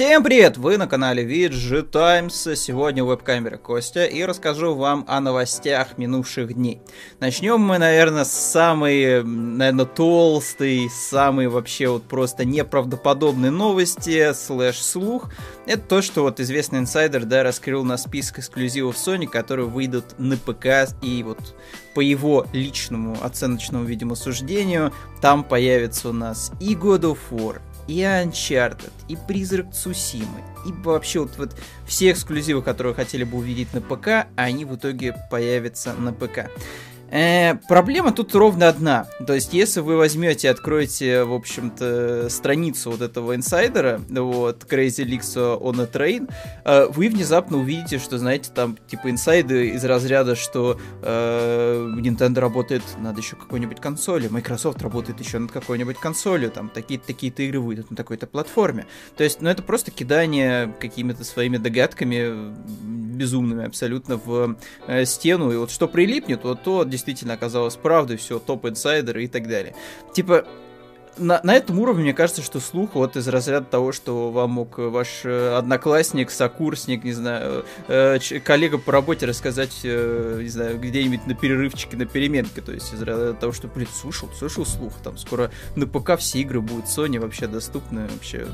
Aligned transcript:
Всем 0.00 0.24
привет! 0.24 0.56
Вы 0.56 0.78
на 0.78 0.86
канале 0.86 1.26
VG 1.26 1.82
Times. 1.82 2.48
Сегодня 2.56 3.04
веб-камера 3.04 3.58
Костя 3.58 4.06
и 4.06 4.24
расскажу 4.24 4.74
вам 4.74 5.04
о 5.06 5.20
новостях 5.20 5.98
минувших 5.98 6.54
дней. 6.54 6.80
Начнем 7.20 7.60
мы, 7.60 7.76
наверное, 7.76 8.24
с 8.24 8.32
самой, 8.32 9.22
наверное, 9.22 9.84
толстой, 9.84 10.88
самой 10.88 11.48
вообще 11.48 11.88
вот 11.88 12.04
просто 12.04 12.46
неправдоподобной 12.46 13.50
новости, 13.50 14.32
слэш 14.32 14.80
слух. 14.80 15.30
Это 15.66 15.82
то, 15.82 16.00
что 16.00 16.22
вот 16.22 16.40
известный 16.40 16.78
инсайдер, 16.78 17.26
да, 17.26 17.42
раскрыл 17.42 17.84
на 17.84 17.98
список 17.98 18.38
эксклюзивов 18.38 18.96
Sony, 18.96 19.26
которые 19.26 19.66
выйдут 19.66 20.18
на 20.18 20.38
ПК 20.38 20.88
и 21.02 21.22
вот 21.22 21.54
по 21.94 22.00
его 22.00 22.46
личному 22.54 23.18
оценочному, 23.22 23.84
видимо, 23.84 24.14
суждению, 24.14 24.94
там 25.20 25.44
появится 25.44 26.08
у 26.08 26.12
нас 26.14 26.52
и 26.58 26.74
God 26.74 27.02
of 27.02 27.18
War, 27.30 27.60
и 27.88 28.00
Uncharted, 28.00 28.90
и 29.08 29.16
Призрак 29.16 29.72
Цусимы, 29.72 30.42
и 30.66 30.72
вообще 30.72 31.20
вот, 31.20 31.36
вот 31.38 31.56
все 31.86 32.12
эксклюзивы, 32.12 32.62
которые 32.62 32.94
хотели 32.94 33.24
бы 33.24 33.38
увидеть 33.38 33.72
на 33.74 33.80
ПК, 33.80 34.28
они 34.36 34.64
в 34.64 34.76
итоге 34.76 35.16
появятся 35.30 35.94
на 35.94 36.12
ПК. 36.12 36.50
Э, 37.10 37.56
проблема 37.68 38.12
тут 38.12 38.34
ровно 38.34 38.68
одна. 38.68 39.06
То 39.26 39.34
есть, 39.34 39.52
если 39.52 39.80
вы 39.80 39.96
возьмете, 39.96 40.48
откроете, 40.48 41.24
в 41.24 41.32
общем-то, 41.32 42.28
страницу 42.30 42.92
вот 42.92 43.00
этого 43.00 43.34
инсайдера, 43.34 44.00
вот, 44.08 44.64
Crazy 44.64 45.04
Leaks 45.04 45.34
on 45.36 45.82
a 45.82 45.86
Train, 45.86 46.30
э, 46.64 46.86
вы 46.86 47.08
внезапно 47.08 47.58
увидите, 47.58 47.98
что, 47.98 48.18
знаете, 48.18 48.50
там, 48.54 48.78
типа, 48.88 49.10
инсайды 49.10 49.70
из 49.70 49.84
разряда, 49.84 50.36
что 50.36 50.78
э, 51.02 51.94
Nintendo 51.98 52.40
работает 52.40 52.82
над 52.98 53.18
еще 53.18 53.36
какой-нибудь 53.36 53.80
консолью, 53.80 54.32
Microsoft 54.32 54.80
работает 54.82 55.18
еще 55.20 55.38
над 55.38 55.50
какой-нибудь 55.50 55.98
консолью, 55.98 56.50
там, 56.50 56.68
такие-то 56.68 57.06
такие-то 57.06 57.42
игры 57.42 57.60
выйдут 57.60 57.90
на 57.90 57.96
такой-то 57.96 58.26
платформе. 58.26 58.86
То 59.16 59.24
есть, 59.24 59.40
ну, 59.40 59.48
это 59.50 59.62
просто 59.62 59.90
кидание 59.90 60.72
какими-то 60.80 61.24
своими 61.24 61.56
догадками 61.56 62.54
безумными 63.20 63.66
абсолютно 63.66 64.16
в 64.16 64.56
э, 64.86 65.04
стену, 65.04 65.52
и 65.52 65.56
вот 65.56 65.70
что 65.70 65.88
прилипнет, 65.88 66.42
вот 66.44 66.62
то 66.62 66.84
оказалось 67.34 67.76
правдой, 67.76 68.16
все, 68.16 68.38
топ-инсайдеры 68.38 69.24
и 69.24 69.28
так 69.28 69.48
далее. 69.48 69.74
Типа, 70.14 70.46
на, 71.18 71.40
на 71.42 71.54
этом 71.54 71.78
уровне, 71.78 72.02
мне 72.02 72.14
кажется, 72.14 72.42
что 72.42 72.60
слух 72.60 72.94
вот 72.94 73.16
из 73.16 73.28
разряда 73.28 73.66
того, 73.66 73.92
что 73.92 74.30
вам 74.30 74.50
мог 74.50 74.78
ваш 74.78 75.22
э, 75.24 75.56
одноклассник, 75.56 76.30
сокурсник, 76.30 77.04
не 77.04 77.12
знаю, 77.12 77.64
э, 77.88 78.18
коллега 78.44 78.78
по 78.78 78.92
работе 78.92 79.26
рассказать, 79.26 79.80
э, 79.84 80.40
не 80.42 80.48
знаю, 80.48 80.78
где-нибудь 80.78 81.26
на 81.26 81.34
перерывчике, 81.34 81.96
на 81.96 82.06
переменке, 82.06 82.60
то 82.60 82.72
есть 82.72 82.92
из 82.92 83.02
разряда 83.02 83.34
того, 83.34 83.52
что, 83.52 83.68
блин, 83.68 83.88
слушал, 83.92 84.28
слышал 84.36 84.64
слух, 84.64 84.94
там 85.02 85.18
скоро 85.18 85.50
на 85.76 85.86
ПК 85.86 86.18
все 86.18 86.40
игры 86.40 86.60
будут 86.60 86.86
Sony 86.86 87.18
вообще 87.18 87.46
доступны, 87.46 88.06
вообще 88.12 88.46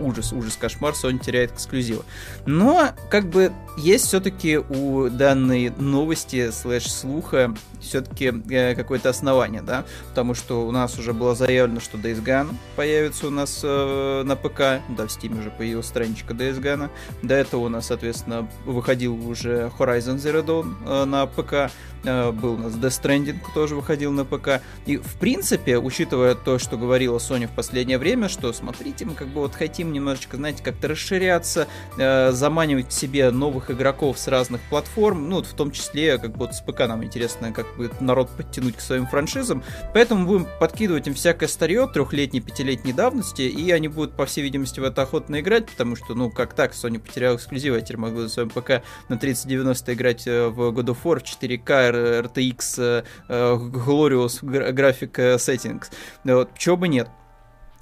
ужас, 0.00 0.32
ужас, 0.32 0.56
кошмар, 0.56 0.94
Sony 0.94 1.18
теряет 1.18 1.52
эксклюзивы. 1.52 2.02
Но, 2.46 2.90
как 3.10 3.28
бы, 3.28 3.52
есть 3.76 4.06
все-таки 4.06 4.58
у 4.58 5.08
данной 5.08 5.70
новости 5.70 6.50
слэш 6.50 6.90
слуха 6.90 7.54
все-таки 7.80 8.32
э, 8.50 8.74
какое-то 8.74 9.08
основание, 9.08 9.62
да, 9.62 9.84
потому 10.10 10.34
что 10.34 10.66
у 10.66 10.70
нас 10.70 10.98
уже 10.98 11.12
было 11.12 11.34
заявлено, 11.34 11.80
что 11.80 11.98
Days 12.00 12.22
Gone 12.22 12.54
появится 12.76 13.26
у 13.26 13.30
нас 13.30 13.60
э, 13.62 14.22
на 14.24 14.36
ПК, 14.36 14.82
да, 14.88 15.06
в 15.06 15.10
Steam 15.10 15.38
уже 15.38 15.50
появилась 15.50 15.86
страничка 15.86 16.34
Days 16.34 16.60
Gone, 16.60 16.90
до 17.22 17.34
этого 17.34 17.62
у 17.62 17.68
нас, 17.68 17.86
соответственно, 17.86 18.48
выходил 18.64 19.14
уже 19.28 19.70
Horizon 19.78 20.16
Zero 20.16 20.44
Dawn 20.44 20.74
э, 20.86 21.04
на 21.04 21.26
ПК, 21.26 21.72
э, 22.04 22.30
был 22.32 22.54
у 22.54 22.58
нас 22.58 22.72
Death 22.74 23.02
Stranding, 23.02 23.38
тоже 23.54 23.76
выходил 23.76 24.12
на 24.12 24.24
ПК, 24.24 24.62
и, 24.86 24.96
в 24.96 25.14
принципе, 25.16 25.78
учитывая 25.78 26.34
то, 26.34 26.58
что 26.58 26.76
говорила 26.76 27.18
Sony 27.18 27.46
в 27.46 27.54
последнее 27.54 27.98
время, 27.98 28.28
что, 28.28 28.52
смотрите, 28.52 29.04
мы 29.04 29.14
как 29.14 29.28
бы 29.28 29.40
вот 29.40 29.54
хотим 29.54 29.92
немножечко, 29.92 30.36
знаете, 30.36 30.62
как-то 30.62 30.88
расширяться, 30.88 31.68
э, 31.98 32.32
заманивать 32.32 32.92
себе 32.92 33.30
новых 33.30 33.70
игроков 33.70 34.18
с 34.18 34.28
разных 34.28 34.60
платформ, 34.70 35.28
ну, 35.28 35.42
в 35.42 35.52
том 35.52 35.70
числе, 35.70 36.18
как 36.18 36.32
бы 36.32 36.46
вот 36.46 36.54
с 36.54 36.60
ПК 36.60 36.80
нам 36.80 37.04
интересно, 37.04 37.52
как 37.52 37.76
бы 37.76 37.90
народ 38.00 38.30
подтянуть 38.30 38.76
к 38.76 38.80
своим 38.80 39.06
франшизам, 39.06 39.62
поэтому 39.92 40.26
будем 40.26 40.46
подкидывать 40.58 41.06
им 41.06 41.14
всякое 41.14 41.48
старье 41.48 41.86
трехлетней, 41.92 42.40
пятилетней 42.40 42.92
давности, 42.92 43.42
и 43.42 43.70
они 43.70 43.88
будут, 43.88 44.16
по 44.16 44.26
всей 44.26 44.42
видимости, 44.42 44.80
в 44.80 44.84
это 44.84 45.02
охотно 45.02 45.40
играть, 45.40 45.66
потому 45.66 45.96
что, 45.96 46.14
ну, 46.14 46.30
как 46.30 46.54
так, 46.54 46.72
Sony 46.72 46.98
потерял 46.98 47.36
эксклюзив, 47.36 47.74
я 47.74 47.80
теперь 47.80 47.98
могу 47.98 48.20
на 48.20 48.28
своем 48.28 48.50
ПК 48.50 48.82
на 49.08 49.16
3090 49.16 49.94
играть 49.94 50.26
э, 50.26 50.48
в 50.48 50.70
God 50.70 50.86
of 50.86 50.98
War 51.04 51.20
в 51.20 51.24
4K, 51.24 52.32
RTX, 52.34 53.04
Glorious 53.28 54.42
Graphic 54.42 55.36
Settings. 55.36 55.86
Вот, 56.24 56.50
чего 56.56 56.76
бы 56.76 56.88
нет. 56.88 57.08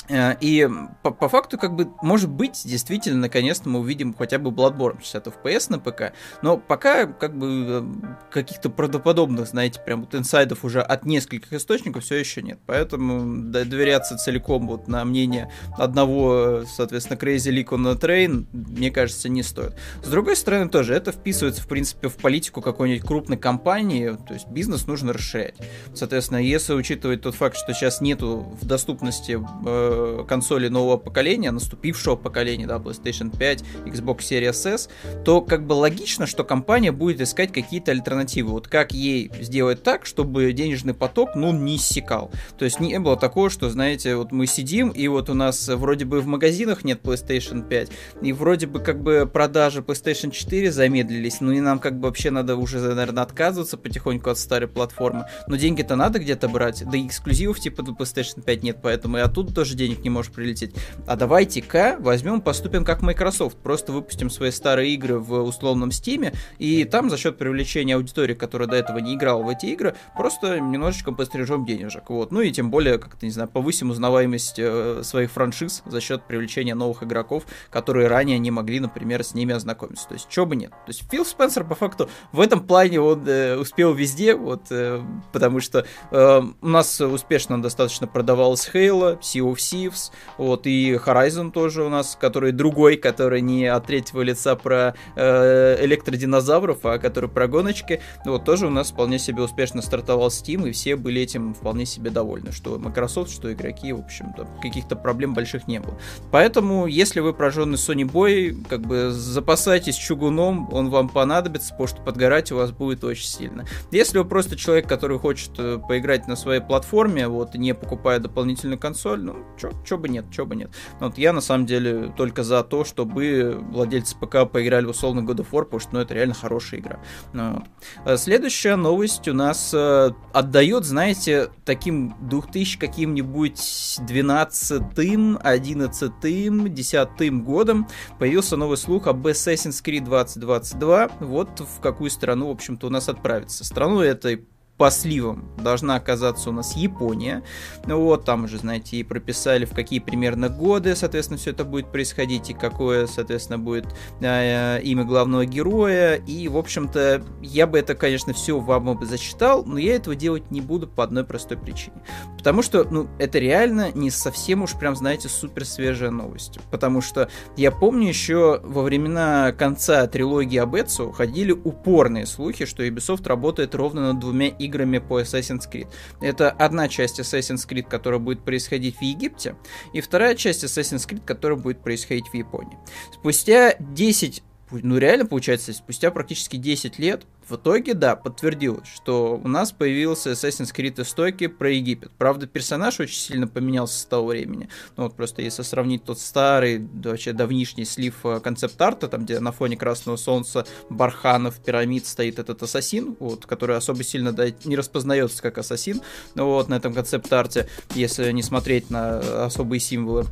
Э, 0.09 0.35
и 0.41 0.69
по, 1.03 1.11
по 1.11 1.29
факту, 1.29 1.59
как 1.59 1.75
бы, 1.75 1.89
может 2.03 2.31
быть, 2.31 2.63
действительно, 2.65 3.21
наконец-то 3.21 3.69
мы 3.69 3.81
увидим 3.81 4.15
хотя 4.15 4.39
бы 4.39 4.51
Bloodborne 4.51 5.01
60 5.01 5.27
FPS 5.27 5.67
на 5.71 5.79
ПК, 5.79 6.13
но 6.43 6.57
пока, 6.57 7.07
как 7.07 7.37
бы, 7.37 7.47
э, 7.69 7.83
каких-то 8.31 8.71
правдоподобных, 8.71 9.49
знаете, 9.49 9.81
прям 9.81 10.01
вот 10.01 10.15
инсайдов 10.15 10.65
уже 10.65 10.81
от 10.81 11.05
нескольких 11.05 11.53
источников 11.53 12.05
все 12.05 12.17
еще 12.17 12.43
нет. 12.43 12.59
Поэтому 12.67 13.51
доверяться 13.51 14.17
целиком 14.17 14.67
вот 14.67 14.89
на 14.89 15.05
мнение 15.05 15.53
одного, 15.77 16.65
соответственно, 16.77 17.19
Crazy 17.19 17.53
Leak 17.53 17.69
on 17.69 17.85
the 17.85 17.99
Train, 17.99 18.47
мне 18.53 18.91
кажется, 18.91 19.29
не 19.29 19.43
стоит. 19.43 19.75
С 20.03 20.09
другой 20.09 20.37
стороны, 20.37 20.71
тоже, 20.71 20.95
это 20.95 21.13
вписывается, 21.13 21.63
в 21.63 21.69
принципе, 21.69 22.09
в 22.09 22.17
политику 22.17 22.63
какой-нибудь 22.63 23.07
крупной 23.07 23.37
компании, 23.37 24.17
то 24.27 24.35
есть 24.35 24.49
бизнес 24.49 24.87
нужно 24.87 25.13
расширять. 25.13 25.57
Соответственно, 25.95 26.39
если 26.39 26.73
учитывать 26.73 27.23
тот 27.23 27.35
факт, 27.35 27.57
что 27.57 27.75
сейчас 27.75 28.01
нету 28.01 28.57
в 28.61 28.65
доступности 28.65 29.39
э, 29.67 29.98
консоли 30.29 30.69
нового 30.69 30.97
поколения, 30.97 31.51
наступившего 31.51 32.17
поколения, 32.17 32.67
да, 32.67 32.77
PlayStation 32.77 33.37
5, 33.37 33.65
Xbox 33.87 34.19
Series 34.19 34.75
S, 34.75 34.89
то 35.25 35.41
как 35.41 35.67
бы 35.67 35.73
логично, 35.75 36.27
что 36.27 36.45
компания 36.45 36.93
будет 36.93 37.21
искать 37.21 37.53
какие-то 37.53 37.93
альтернативы. 37.93 38.51
Вот 38.51 38.69
как 38.69 38.93
ей 38.93 39.31
сделать 39.41 39.83
так, 39.83 40.07
чтобы 40.07 40.53
денежный 40.53 40.95
поток, 40.95 41.31
ну, 41.35 41.53
не 41.53 41.77
иссякал. 41.77 42.31
То 42.59 42.65
есть 42.65 42.81
не 42.81 42.99
было 42.99 43.17
такого, 43.17 43.51
что, 43.51 43.71
знаете, 43.71 44.17
вот 44.17 44.33
мы 44.33 44.47
сидим, 44.47 44.91
и 44.91 45.09
вот 45.09 45.31
у 45.31 45.35
нас 45.35 45.69
вроде 45.69 46.05
бы 46.05 46.21
в 46.21 46.27
магазинах 46.27 46.85
нет 46.85 47.01
PlayStation 47.03 47.67
5, 47.67 47.91
и 48.23 48.33
вроде 48.33 48.67
бы 48.67 48.81
как 48.81 49.03
бы 49.03 49.29
продажи 49.33 49.81
PlayStation 49.81 50.31
4 50.31 50.71
замедлились, 50.73 51.41
ну 51.41 51.53
и 51.53 51.61
нам 51.61 51.79
как 51.79 51.99
бы 51.99 52.09
вообще 52.09 52.31
надо 52.31 52.57
уже, 52.57 52.81
наверное, 52.81 53.23
отказываться 53.23 53.77
потихоньку 53.77 54.31
от 54.31 54.39
старой 54.39 54.69
платформы. 54.69 55.27
Но 55.47 55.57
деньги-то 55.57 55.97
надо 55.97 56.19
где-то 56.19 56.49
брать, 56.49 56.85
да 56.91 56.97
и 56.97 57.07
эксклюзивов 57.07 57.61
типа 57.61 57.81
PlayStation 57.81 58.43
5 58.43 58.63
нет, 58.63 58.79
поэтому 58.83 59.19
и 59.19 59.21
оттуда 59.21 59.55
тоже 59.55 59.75
деньги 59.75 59.88
денег 59.89 60.05
не 60.05 60.11
может 60.11 60.33
прилететь. 60.33 60.75
А 61.07 61.17
давайте-ка 61.17 61.97
возьмем, 61.99 62.41
поступим 62.41 62.85
как 62.85 63.03
Microsoft. 63.03 63.57
Просто 63.59 63.93
выпустим 63.93 64.31
свои 64.31 64.51
старые 64.51 64.93
игры 64.95 65.19
в 65.19 65.43
условном 65.43 65.91
Steam, 65.91 66.35
и 66.59 66.85
там 66.85 67.11
за 67.11 67.17
счет 67.17 67.39
привлечения 67.39 67.97
аудитории, 67.97 68.35
которая 68.35 68.69
до 68.69 68.77
этого 68.77 68.99
не 68.99 69.15
играла 69.15 69.43
в 69.43 69.49
эти 69.49 69.67
игры, 69.67 69.95
просто 70.17 70.61
немножечко 70.61 71.13
пострижем 71.13 71.65
денежек. 71.65 72.11
Вот. 72.11 72.31
Ну 72.33 72.41
и 72.41 72.51
тем 72.51 72.71
более, 72.71 72.99
как-то, 72.99 73.25
не 73.25 73.33
знаю, 73.33 73.49
повысим 73.49 73.91
узнаваемость 73.91 74.59
э, 74.59 75.01
своих 75.03 75.31
франшиз 75.31 75.83
за 75.87 76.01
счет 76.01 76.23
привлечения 76.25 76.75
новых 76.75 77.03
игроков, 77.03 77.45
которые 77.71 78.09
ранее 78.09 78.39
не 78.39 78.51
могли, 78.51 78.81
например, 78.81 79.25
с 79.25 79.35
ними 79.35 79.55
ознакомиться. 79.55 80.09
То 80.09 80.15
есть, 80.15 80.29
чего 80.29 80.47
бы 80.47 80.57
нет. 80.57 80.71
То 80.71 80.89
есть, 80.89 81.03
Фил 81.11 81.25
Спенсер, 81.25 81.65
по 81.65 81.75
факту, 81.75 82.09
в 82.33 82.41
этом 82.41 82.67
плане 82.67 83.01
он 83.01 83.27
э, 83.27 83.57
успел 83.57 83.95
везде, 83.95 84.35
вот, 84.35 84.67
э, 84.71 85.03
потому 85.33 85.61
что 85.61 85.87
э, 86.11 86.43
у 86.61 86.69
нас 86.69 87.01
успешно 87.01 87.61
достаточно 87.63 88.07
продавалась 88.07 88.71
Halo, 88.73 89.19
Sea 89.21 89.43
of 89.43 89.57
Thieves, 89.79 90.11
вот, 90.37 90.67
и 90.67 90.95
Horizon 90.95 91.51
тоже 91.51 91.85
у 91.85 91.89
нас, 91.89 92.17
который 92.21 92.53
другой, 92.53 92.97
который 92.97 93.41
не 93.41 93.67
от 93.67 93.87
третьего 93.87 94.23
лица 94.23 94.57
про 94.57 94.95
э, 95.17 95.85
электродинозавров, 95.85 96.85
а 96.85 96.99
который 96.99 97.29
про 97.29 97.47
гоночки, 97.47 98.01
вот, 98.25 98.45
тоже 98.45 98.67
у 98.67 98.71
нас 98.71 98.91
вполне 98.91 99.19
себе 99.19 99.43
успешно 99.43 99.83
стартовал 99.83 100.29
Steam, 100.29 100.69
и 100.69 100.73
все 100.73 100.97
были 100.97 101.23
этим 101.23 101.55
вполне 101.55 101.87
себе 101.87 102.11
довольны, 102.11 102.53
что 102.53 102.79
Microsoft, 102.79 103.31
что 103.31 103.53
игроки, 103.53 103.93
в 103.93 104.01
общем-то, 104.01 104.47
каких-то 104.63 104.97
проблем 104.97 105.35
больших 105.35 105.69
не 105.69 105.81
было. 105.81 105.99
Поэтому, 106.31 106.87
если 106.87 107.21
вы 107.21 107.33
прожженный 107.33 107.77
Sony 107.77 108.03
Boy, 108.03 108.67
как 108.69 108.81
бы 108.81 109.11
запасайтесь 109.11 109.97
чугуном, 109.97 110.73
он 110.73 110.91
вам 110.91 111.09
понадобится, 111.09 111.71
потому 111.71 111.89
что 111.89 112.03
подгорать 112.03 112.53
у 112.53 112.57
вас 112.57 112.71
будет 112.73 113.05
очень 113.05 113.27
сильно. 113.27 113.65
Если 113.91 114.19
вы 114.19 114.25
просто 114.25 114.57
человек, 114.57 114.89
который 114.89 115.19
хочет 115.19 115.51
э, 115.59 115.79
поиграть 115.87 116.27
на 116.29 116.37
своей 116.37 116.61
платформе, 116.61 117.29
вот, 117.29 117.55
не 117.55 117.75
покупая 117.75 118.19
дополнительную 118.19 118.79
консоль, 118.79 119.23
ну, 119.23 119.37
чё, 119.61 119.68
чё, 119.85 119.99
бы 119.99 120.09
нет, 120.09 120.27
чё 120.31 120.47
бы 120.47 120.57
нет. 120.57 120.71
Но 121.01 121.07
вот 121.07 121.19
я 121.19 121.33
на 121.33 121.41
самом 121.41 121.67
деле 121.67 122.13
только 122.17 122.43
за 122.43 122.63
то, 122.63 122.85
чтобы 122.85 123.59
владельцы 123.71 124.17
ПК 124.17 124.51
поиграли 124.51 124.87
в 124.87 124.91
условно 124.91 125.21
God 125.21 125.39
of 125.39 125.51
War, 125.51 125.65
потому 125.65 125.81
что 125.81 125.95
ну, 125.95 126.01
это 126.01 126.15
реально 126.15 126.35
хорошая 126.35 126.81
игра. 126.81 127.01
Ну, 127.33 127.55
вот. 127.55 127.65
Э, 128.05 128.17
следующая 128.17 128.77
новость 128.77 129.29
у 129.29 129.35
нас 129.35 129.73
э, 129.75 130.11
отдает, 130.33 130.85
знаете, 130.85 131.51
таким 131.65 132.15
2000 132.21 132.79
каким-нибудь 132.79 133.59
12-м, 134.01 135.39
11-м, 135.39 136.75
10 136.75 137.45
годом 137.45 137.89
появился 138.19 138.57
новый 138.57 138.77
слух 138.77 139.07
об 139.07 139.27
Assassin's 139.27 139.83
Creed 139.83 140.05
2022. 140.05 141.11
Вот 141.21 141.61
в 141.61 141.81
какую 141.81 142.11
страну, 142.11 142.49
в 142.49 142.53
общем-то, 142.53 142.87
у 142.87 142.91
нас 142.91 143.09
отправится. 143.09 143.65
Страну 143.65 144.01
этой 144.01 144.47
по 144.79 144.93
сливам 144.93 145.51
должна 145.59 145.97
оказаться 145.97 146.51
у 146.51 146.53
нас 146.53 146.77
Япония. 146.77 147.43
Ну 147.85 148.01
вот, 148.01 148.25
там 148.25 148.45
уже, 148.45 148.59
знаете, 148.59 148.97
и 148.97 149.03
прописали, 149.03 149.65
в 149.65 149.75
какие 149.75 149.99
примерно 149.99 150.49
годы, 150.49 150.95
соответственно, 150.95 151.37
все 151.37 151.51
это 151.51 151.65
будет 151.65 151.91
происходить, 151.91 152.51
и 152.51 152.55
какое, 152.55 153.09
соответственно, 153.09 153.59
будет 153.59 153.87
э, 154.21 154.81
имя 154.83 155.05
главного 155.05 155.45
героя. 155.45 156.15
И, 156.15 156.47
в 156.47 156.57
общем-то, 156.57 157.25
я 157.43 157.67
бы 157.67 157.79
это, 157.79 157.97
конечно, 157.97 158.33
все 158.33 158.61
вам 158.61 158.97
бы 158.97 159.05
зачитал, 159.05 159.65
но 159.65 159.79
я 159.79 159.97
этого 159.97 160.15
делать 160.15 160.51
не 160.53 160.61
буду 160.61 160.87
по 160.87 161.03
одной 161.03 161.25
простой 161.25 161.59
причине. 161.59 162.01
Потому 162.37 162.63
что, 162.63 162.85
ну, 162.85 163.09
это 163.19 163.41
реально 163.41 163.91
не 163.93 164.11
совсем 164.11 164.63
уж 164.63 164.75
прям, 164.75 164.95
знаете, 164.95 165.29
супер 165.29 165.67
свежая 165.67 166.11
новость. 166.11 166.61
Потому 166.71 167.01
что 167.01 167.29
я 167.57 167.73
помню 167.73 168.09
еще 168.09 168.61
во 168.63 168.83
времена 168.83 169.53
конца 169.53 170.07
трилогии 170.07 170.59
об 170.59 170.77
Эцу 170.77 171.11
ходили 171.11 171.51
упорные 171.51 172.27
слухи, 172.27 172.65
что 172.65 172.85
Ubisoft 172.85 173.27
работает 173.27 173.75
ровно 173.75 174.13
над 174.13 174.21
двумя 174.21 174.47
играми 174.47 174.68
по 175.01 175.21
Assassin's 175.21 175.71
Creed. 175.71 175.89
Это 176.21 176.51
одна 176.51 176.89
часть 176.89 177.21
Assassin's 177.21 177.69
Creed, 177.69 177.89
которая 177.89 178.21
будет 178.21 178.45
происходить 178.45 178.97
в 178.97 179.03
Египте, 179.03 179.57
и 179.93 180.01
вторая 180.01 180.35
часть 180.35 180.65
Assassin's 180.65 181.09
Creed, 181.09 181.25
которая 181.25 181.59
будет 181.59 181.83
происходить 181.83 182.29
в 182.29 182.35
Японии. 182.35 182.79
Спустя 183.13 183.75
10 183.79 184.43
ну 184.71 184.99
реально 184.99 185.27
получается, 185.27 185.73
спустя 185.73 186.11
практически 186.11 186.57
10 186.57 186.99
лет, 186.99 187.25
в 187.49 187.57
итоге, 187.57 187.95
да, 187.95 188.15
подтвердилось, 188.15 188.87
что 188.87 189.41
у 189.43 189.49
нас 189.49 189.73
появился 189.73 190.33
Assassin's 190.33 190.75
Creed 190.75 191.01
истоки 191.01 191.47
про 191.47 191.71
Египет. 191.71 192.11
Правда, 192.19 192.47
персонаж 192.47 193.01
очень 193.01 193.19
сильно 193.19 193.49
поменялся 193.49 193.99
с 193.99 194.05
того 194.05 194.29
времени. 194.29 194.69
Ну 194.97 195.05
вот 195.05 195.15
просто 195.15 195.41
если 195.41 195.63
сравнить 195.63 196.05
тот 196.05 196.19
старый, 196.19 196.87
вообще 197.05 197.33
давнишний 197.33 197.87
слив 197.87 198.15
э, 198.25 198.41
концепт-арта, 198.41 199.09
там 199.09 199.25
где 199.25 199.41
на 199.41 199.53
фоне 199.53 199.77
красного 199.77 200.17
солнца, 200.17 200.67
барханов, 200.91 201.59
пирамид 201.61 202.07
стоит 202.07 202.39
этот 202.39 202.63
ассасин, 202.63 203.17
вот, 203.19 203.47
который 203.47 203.77
особо 203.77 204.03
сильно 204.03 204.33
да, 204.33 204.47
не 204.65 204.77
распознается 204.77 205.43
как 205.43 205.57
ассасин, 205.57 206.03
вот 206.35 206.69
на 206.69 206.75
этом 206.75 206.93
концепт-арте, 206.93 207.69
если 207.95 208.31
не 208.33 208.43
смотреть 208.43 208.91
на 208.91 209.47
особые 209.47 209.81
символы 209.81 210.27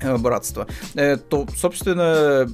э, 0.00 0.16
братства, 0.18 0.66
э, 0.94 1.16
то, 1.16 1.46
собственно, 1.56 2.46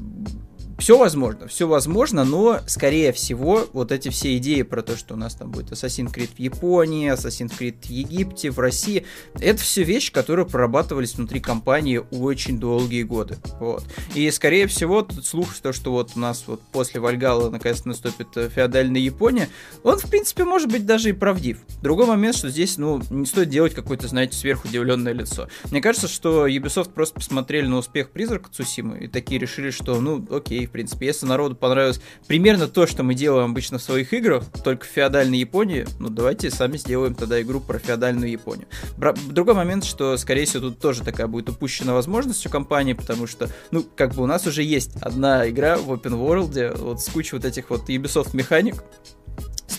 все 0.81 0.99
возможно, 0.99 1.47
все 1.47 1.69
возможно, 1.69 2.25
но, 2.25 2.61
скорее 2.67 3.13
всего, 3.13 3.69
вот 3.73 3.93
эти 3.93 4.09
все 4.09 4.37
идеи 4.39 4.63
про 4.63 4.83
то, 4.83 4.97
что 4.97 5.15
у 5.15 5.17
нас 5.17 5.35
там 5.35 5.51
будет 5.51 5.71
Assassin's 5.71 6.13
Creed 6.13 6.31
в 6.35 6.39
Японии, 6.39 7.13
Assassin's 7.13 7.53
Creed 7.57 7.87
в 7.87 7.91
Египте, 7.91 8.51
в 8.51 8.59
России, 8.59 9.05
это 9.39 9.61
все 9.61 9.83
вещи, 9.83 10.11
которые 10.11 10.47
прорабатывались 10.47 11.15
внутри 11.15 11.41
компании 11.41 12.03
очень 12.11 12.59
долгие 12.59 13.03
годы. 13.03 13.37
Вот. 13.61 13.85
И, 14.15 14.31
скорее 14.31 14.67
всего, 14.67 15.03
тот 15.03 15.25
слух, 15.25 15.55
что, 15.55 15.73
что 15.73 15.93
вот 15.93 16.13
у 16.17 16.19
нас 16.19 16.45
вот 16.47 16.63
после 16.73 17.01
Вальгала 17.01 17.51
наконец 17.51 17.85
наступит 17.85 18.29
э, 18.37 18.49
феодальная 18.49 19.01
Япония, 19.01 19.49
он, 19.83 19.99
в 19.99 20.09
принципе, 20.09 20.45
может 20.45 20.71
быть 20.71 20.87
даже 20.87 21.11
и 21.11 21.13
правдив. 21.13 21.59
Другой 21.83 22.07
момент, 22.07 22.37
что 22.37 22.49
здесь, 22.49 22.79
ну, 22.79 23.03
не 23.11 23.27
стоит 23.27 23.51
делать 23.51 23.75
какое-то, 23.75 24.09
знаете, 24.09 24.37
сверхудивленное 24.37 25.13
лицо. 25.13 25.49
Мне 25.71 25.83
кажется, 25.83 26.09
что 26.09 26.49
Ubisoft 26.49 26.93
просто 26.95 27.17
посмотрели 27.17 27.67
на 27.67 27.77
успех 27.77 28.11
Призрака 28.11 28.49
Цусимы 28.51 29.01
и 29.01 29.09
такие 29.09 29.39
решили, 29.39 29.71
что, 29.71 30.01
ну, 30.01 30.27
окей, 30.31 30.70
в 30.71 30.73
принципе. 30.73 31.07
Если 31.07 31.27
народу 31.27 31.57
понравилось 31.57 32.01
примерно 32.29 32.69
то, 32.69 32.87
что 32.87 33.03
мы 33.03 33.15
делаем 33.15 33.51
обычно 33.51 33.79
в 33.79 33.83
своих 33.83 34.13
играх, 34.15 34.45
только 34.65 34.87
в 34.87 34.89
феодальной 34.89 35.39
Японии, 35.39 35.87
ну 35.99 36.09
давайте 36.09 36.51
сами 36.51 36.77
сделаем 36.77 37.15
тогда 37.15 37.43
игру 37.43 37.61
про 37.61 37.79
феодальную 37.79 38.31
Японию. 38.31 38.69
Бра- 38.97 39.15
другой 39.29 39.55
момент, 39.55 39.85
что, 39.85 40.17
скорее 40.17 40.45
всего, 40.47 40.69
тут 40.69 40.79
тоже 40.79 41.03
такая 41.03 41.27
будет 41.27 41.49
упущена 41.49 41.93
возможность 41.93 42.47
у 42.47 42.51
компании, 42.51 42.93
потому 42.93 43.27
что, 43.27 43.51
ну, 43.73 43.85
как 43.97 44.15
бы 44.15 44.23
у 44.23 44.27
нас 44.27 44.47
уже 44.47 44.63
есть 44.63 44.97
одна 45.03 45.49
игра 45.49 45.77
в 45.77 45.91
open 45.91 46.13
world, 46.13 46.79
вот 46.79 47.01
с 47.01 47.09
кучей 47.09 47.37
вот 47.37 47.45
этих 47.45 47.71
вот 47.71 47.89
Ubisoft 47.89 48.31
механик, 48.37 48.85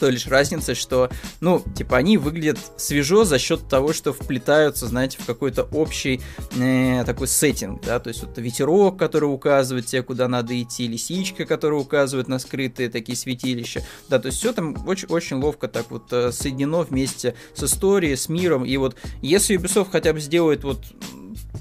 той 0.01 0.12
лишь 0.12 0.25
разницей, 0.25 0.74
что, 0.74 1.12
ну, 1.42 1.63
типа, 1.75 1.95
они 1.95 2.18
выглядят 2.18 2.57
свежо 2.77 3.24
за 3.24 3.38
счет 3.38 3.69
того, 3.69 3.94
что 3.94 4.13
вплетаются, 4.13 4.88
знаете, 4.88 5.19
в 5.21 5.27
какой-то 5.27 5.62
общий 5.71 6.19
э, 6.57 7.03
такой 7.06 7.27
сеттинг, 7.27 7.83
да, 7.83 8.00
то 8.00 8.07
есть 8.07 8.24
вот 8.24 8.36
ветерок, 8.39 8.98
который 8.98 9.25
указывает 9.25 9.86
тебе, 9.86 10.01
куда 10.01 10.27
надо 10.27 10.59
идти, 10.59 10.88
лисичка, 10.88 11.45
которая 11.45 11.80
указывает 11.80 12.27
на 12.27 12.39
скрытые 12.39 12.89
такие 12.89 13.15
святилища, 13.15 13.83
да, 14.09 14.18
то 14.18 14.25
есть 14.25 14.39
все 14.39 14.53
там 14.53 14.75
очень, 14.88 15.07
очень 15.07 15.38
ловко 15.38 15.68
так 15.68 15.92
вот 15.92 16.12
э, 16.12 16.31
соединено 16.31 16.81
вместе 16.81 17.36
с 17.53 17.62
историей, 17.62 18.15
с 18.15 18.27
миром, 18.27 18.65
и 18.65 18.75
вот 18.77 18.95
если 19.21 19.56
Ubisoft 19.56 19.89
хотя 19.92 20.13
бы 20.13 20.19
сделает 20.19 20.63
вот 20.63 20.83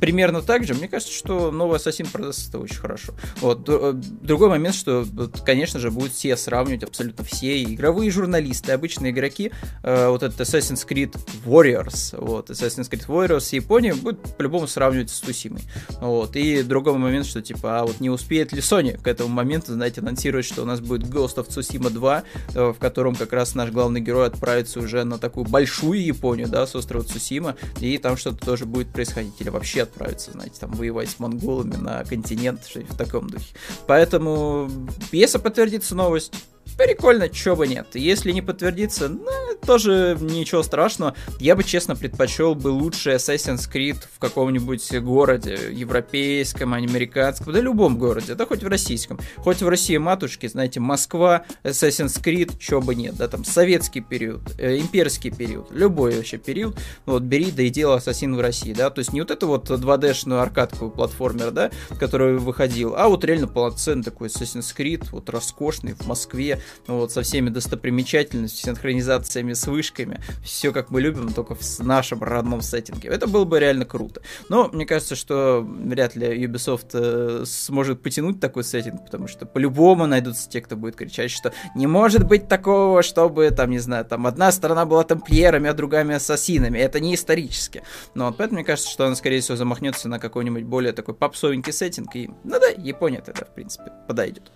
примерно 0.00 0.42
так 0.42 0.64
же, 0.64 0.74
мне 0.74 0.88
кажется, 0.88 1.14
что 1.14 1.50
новый 1.50 1.76
Ассасин 1.76 2.06
продастся 2.06 2.58
очень 2.58 2.76
хорошо. 2.76 3.12
Вот. 3.40 3.68
Э, 3.68 3.92
другой 3.94 4.48
момент, 4.48 4.74
что, 4.74 5.06
конечно 5.44 5.78
же, 5.78 5.90
будут 5.90 6.12
все 6.12 6.36
сравнивать, 6.36 6.82
абсолютно 6.84 7.24
все, 7.24 7.62
игровые 7.62 8.10
журналисты, 8.10 8.72
обычные 8.72 9.12
игроки, 9.12 9.52
э, 9.82 10.08
вот 10.08 10.22
этот 10.22 10.40
Assassin's 10.40 10.86
Creed 10.86 11.16
Warriors, 11.44 12.18
вот, 12.18 12.50
Assassin's 12.50 12.90
Creed 12.90 13.06
Warriors 13.06 13.40
с 13.40 13.52
Японией 13.52 13.94
будут 13.94 14.36
по-любому 14.36 14.66
сравнивать 14.66 15.10
с 15.10 15.20
Тусимой. 15.20 15.62
Вот. 16.00 16.34
И 16.36 16.62
другой 16.62 16.96
момент, 16.98 17.26
что, 17.26 17.42
типа, 17.42 17.80
а 17.80 17.86
вот 17.86 18.00
не 18.00 18.10
успеет 18.10 18.52
ли 18.52 18.60
Sony 18.60 19.00
к 19.00 19.06
этому 19.06 19.28
моменту, 19.28 19.72
знаете, 19.72 20.00
анонсировать, 20.00 20.46
что 20.46 20.62
у 20.62 20.64
нас 20.64 20.80
будет 20.80 21.02
Ghost 21.02 21.36
of 21.36 21.48
Tsushima 21.48 21.90
2, 21.90 22.22
э, 22.54 22.72
в 22.72 22.78
котором 22.78 23.14
как 23.14 23.32
раз 23.32 23.54
наш 23.54 23.70
главный 23.70 24.00
герой 24.00 24.26
отправится 24.26 24.80
уже 24.80 25.04
на 25.04 25.18
такую 25.18 25.46
большую 25.46 26.02
Японию, 26.02 26.48
да, 26.48 26.66
с 26.66 26.74
острова 26.74 27.04
Цусима, 27.04 27.56
и 27.80 27.98
там 27.98 28.16
что-то 28.16 28.38
тоже 28.38 28.64
будет 28.64 28.88
происходить, 28.88 29.34
или 29.40 29.50
вообще 29.50 29.89
отправиться, 29.90 30.32
знаете, 30.32 30.56
там 30.60 30.72
воевать 30.72 31.10
с 31.10 31.18
монголами 31.18 31.76
на 31.76 32.04
континент, 32.04 32.66
что-нибудь 32.66 32.94
в 32.94 32.96
таком 32.96 33.28
духе. 33.28 33.54
Поэтому, 33.86 34.70
если 35.12 35.38
подтвердится 35.38 35.94
новость, 35.94 36.32
прикольно, 36.78 37.28
чего 37.28 37.56
бы 37.56 37.66
нет. 37.66 37.88
Если 37.94 38.32
не 38.32 38.42
подтвердится, 38.42 39.08
ну, 39.08 39.49
тоже 39.66 40.16
ничего 40.20 40.62
страшного. 40.62 41.14
Я 41.38 41.56
бы, 41.56 41.64
честно, 41.64 41.96
предпочел 41.96 42.54
бы 42.54 42.68
лучше 42.68 43.10
Assassin's 43.10 43.70
Creed 43.72 43.98
в 44.12 44.18
каком-нибудь 44.18 44.92
городе, 45.00 45.58
европейском, 45.72 46.74
американском, 46.74 47.52
да 47.52 47.60
любом 47.60 47.98
городе, 47.98 48.34
да 48.34 48.46
хоть 48.46 48.62
в 48.62 48.68
российском. 48.68 49.18
Хоть 49.36 49.62
в 49.62 49.68
России 49.68 49.96
матушки, 49.96 50.46
знаете, 50.46 50.80
Москва, 50.80 51.44
Assassin's 51.62 52.22
Creed, 52.22 52.58
чего 52.58 52.80
бы 52.80 52.94
нет, 52.94 53.16
да, 53.16 53.28
там 53.28 53.44
советский 53.44 54.00
период, 54.00 54.42
э, 54.58 54.78
имперский 54.78 55.30
период, 55.30 55.70
любой 55.70 56.16
вообще 56.16 56.38
период, 56.38 56.78
вот 57.06 57.22
бери, 57.22 57.50
да 57.50 57.62
и 57.62 57.70
дело 57.70 57.96
Ассасин 57.96 58.34
в 58.36 58.40
России, 58.40 58.72
да, 58.72 58.90
то 58.90 59.00
есть 59.00 59.12
не 59.12 59.20
вот 59.20 59.30
это 59.30 59.46
вот 59.46 59.70
2D-шную 59.70 60.40
аркадковую 60.40 60.90
платформер, 60.90 61.50
да, 61.50 61.70
который 61.98 62.38
выходил, 62.38 62.94
а 62.96 63.08
вот 63.08 63.24
реально 63.24 63.46
полноценный 63.46 64.04
такой 64.04 64.28
Assassin's 64.28 64.74
Creed, 64.76 65.08
вот 65.12 65.28
роскошный 65.30 65.94
в 65.94 66.06
Москве, 66.06 66.60
вот, 66.86 67.12
со 67.12 67.22
всеми 67.22 67.50
достопримечательностями, 67.50 68.74
синхронизациями 68.74 69.49
с 69.54 69.66
вышками, 69.66 70.20
все 70.42 70.72
как 70.72 70.90
мы 70.90 71.00
любим, 71.00 71.32
только 71.32 71.54
в 71.54 71.78
нашем 71.80 72.22
родном 72.22 72.62
сеттинге. 72.62 73.08
Это 73.08 73.26
было 73.26 73.44
бы 73.44 73.58
реально 73.58 73.84
круто. 73.84 74.22
Но 74.48 74.68
мне 74.72 74.86
кажется, 74.86 75.14
что 75.16 75.66
вряд 75.66 76.16
ли 76.16 76.44
Ubisoft 76.44 76.90
э, 76.92 77.44
сможет 77.46 78.02
потянуть 78.02 78.40
такой 78.40 78.64
сеттинг, 78.64 79.04
потому 79.04 79.28
что 79.28 79.46
по-любому 79.46 80.06
найдутся 80.06 80.48
те, 80.48 80.60
кто 80.60 80.76
будет 80.76 80.96
кричать, 80.96 81.30
что 81.30 81.52
не 81.74 81.86
может 81.86 82.26
быть 82.26 82.48
такого, 82.48 83.02
чтобы, 83.02 83.50
там, 83.50 83.70
не 83.70 83.78
знаю, 83.78 84.04
там 84.04 84.26
одна 84.26 84.52
сторона 84.52 84.84
была 84.84 85.04
тамплиерами, 85.04 85.68
а 85.68 85.74
другая 85.74 86.00
ассасинами. 86.16 86.78
Это 86.78 87.00
не 87.00 87.14
исторически. 87.14 87.82
Но 88.14 88.26
вот 88.26 88.36
поэтому 88.36 88.58
мне 88.58 88.64
кажется, 88.64 88.90
что 88.90 89.06
он, 89.06 89.16
скорее 89.16 89.40
всего, 89.40 89.56
замахнется 89.56 90.08
на 90.08 90.18
какой-нибудь 90.18 90.64
более 90.64 90.92
такой 90.92 91.14
попсовенький 91.14 91.72
сеттинг. 91.72 92.14
И, 92.16 92.30
ну 92.44 92.58
да, 92.60 92.68
Япония 92.68 93.20
тогда, 93.20 93.44
в 93.44 93.54
принципе, 93.54 93.92
подойдет. 94.06 94.50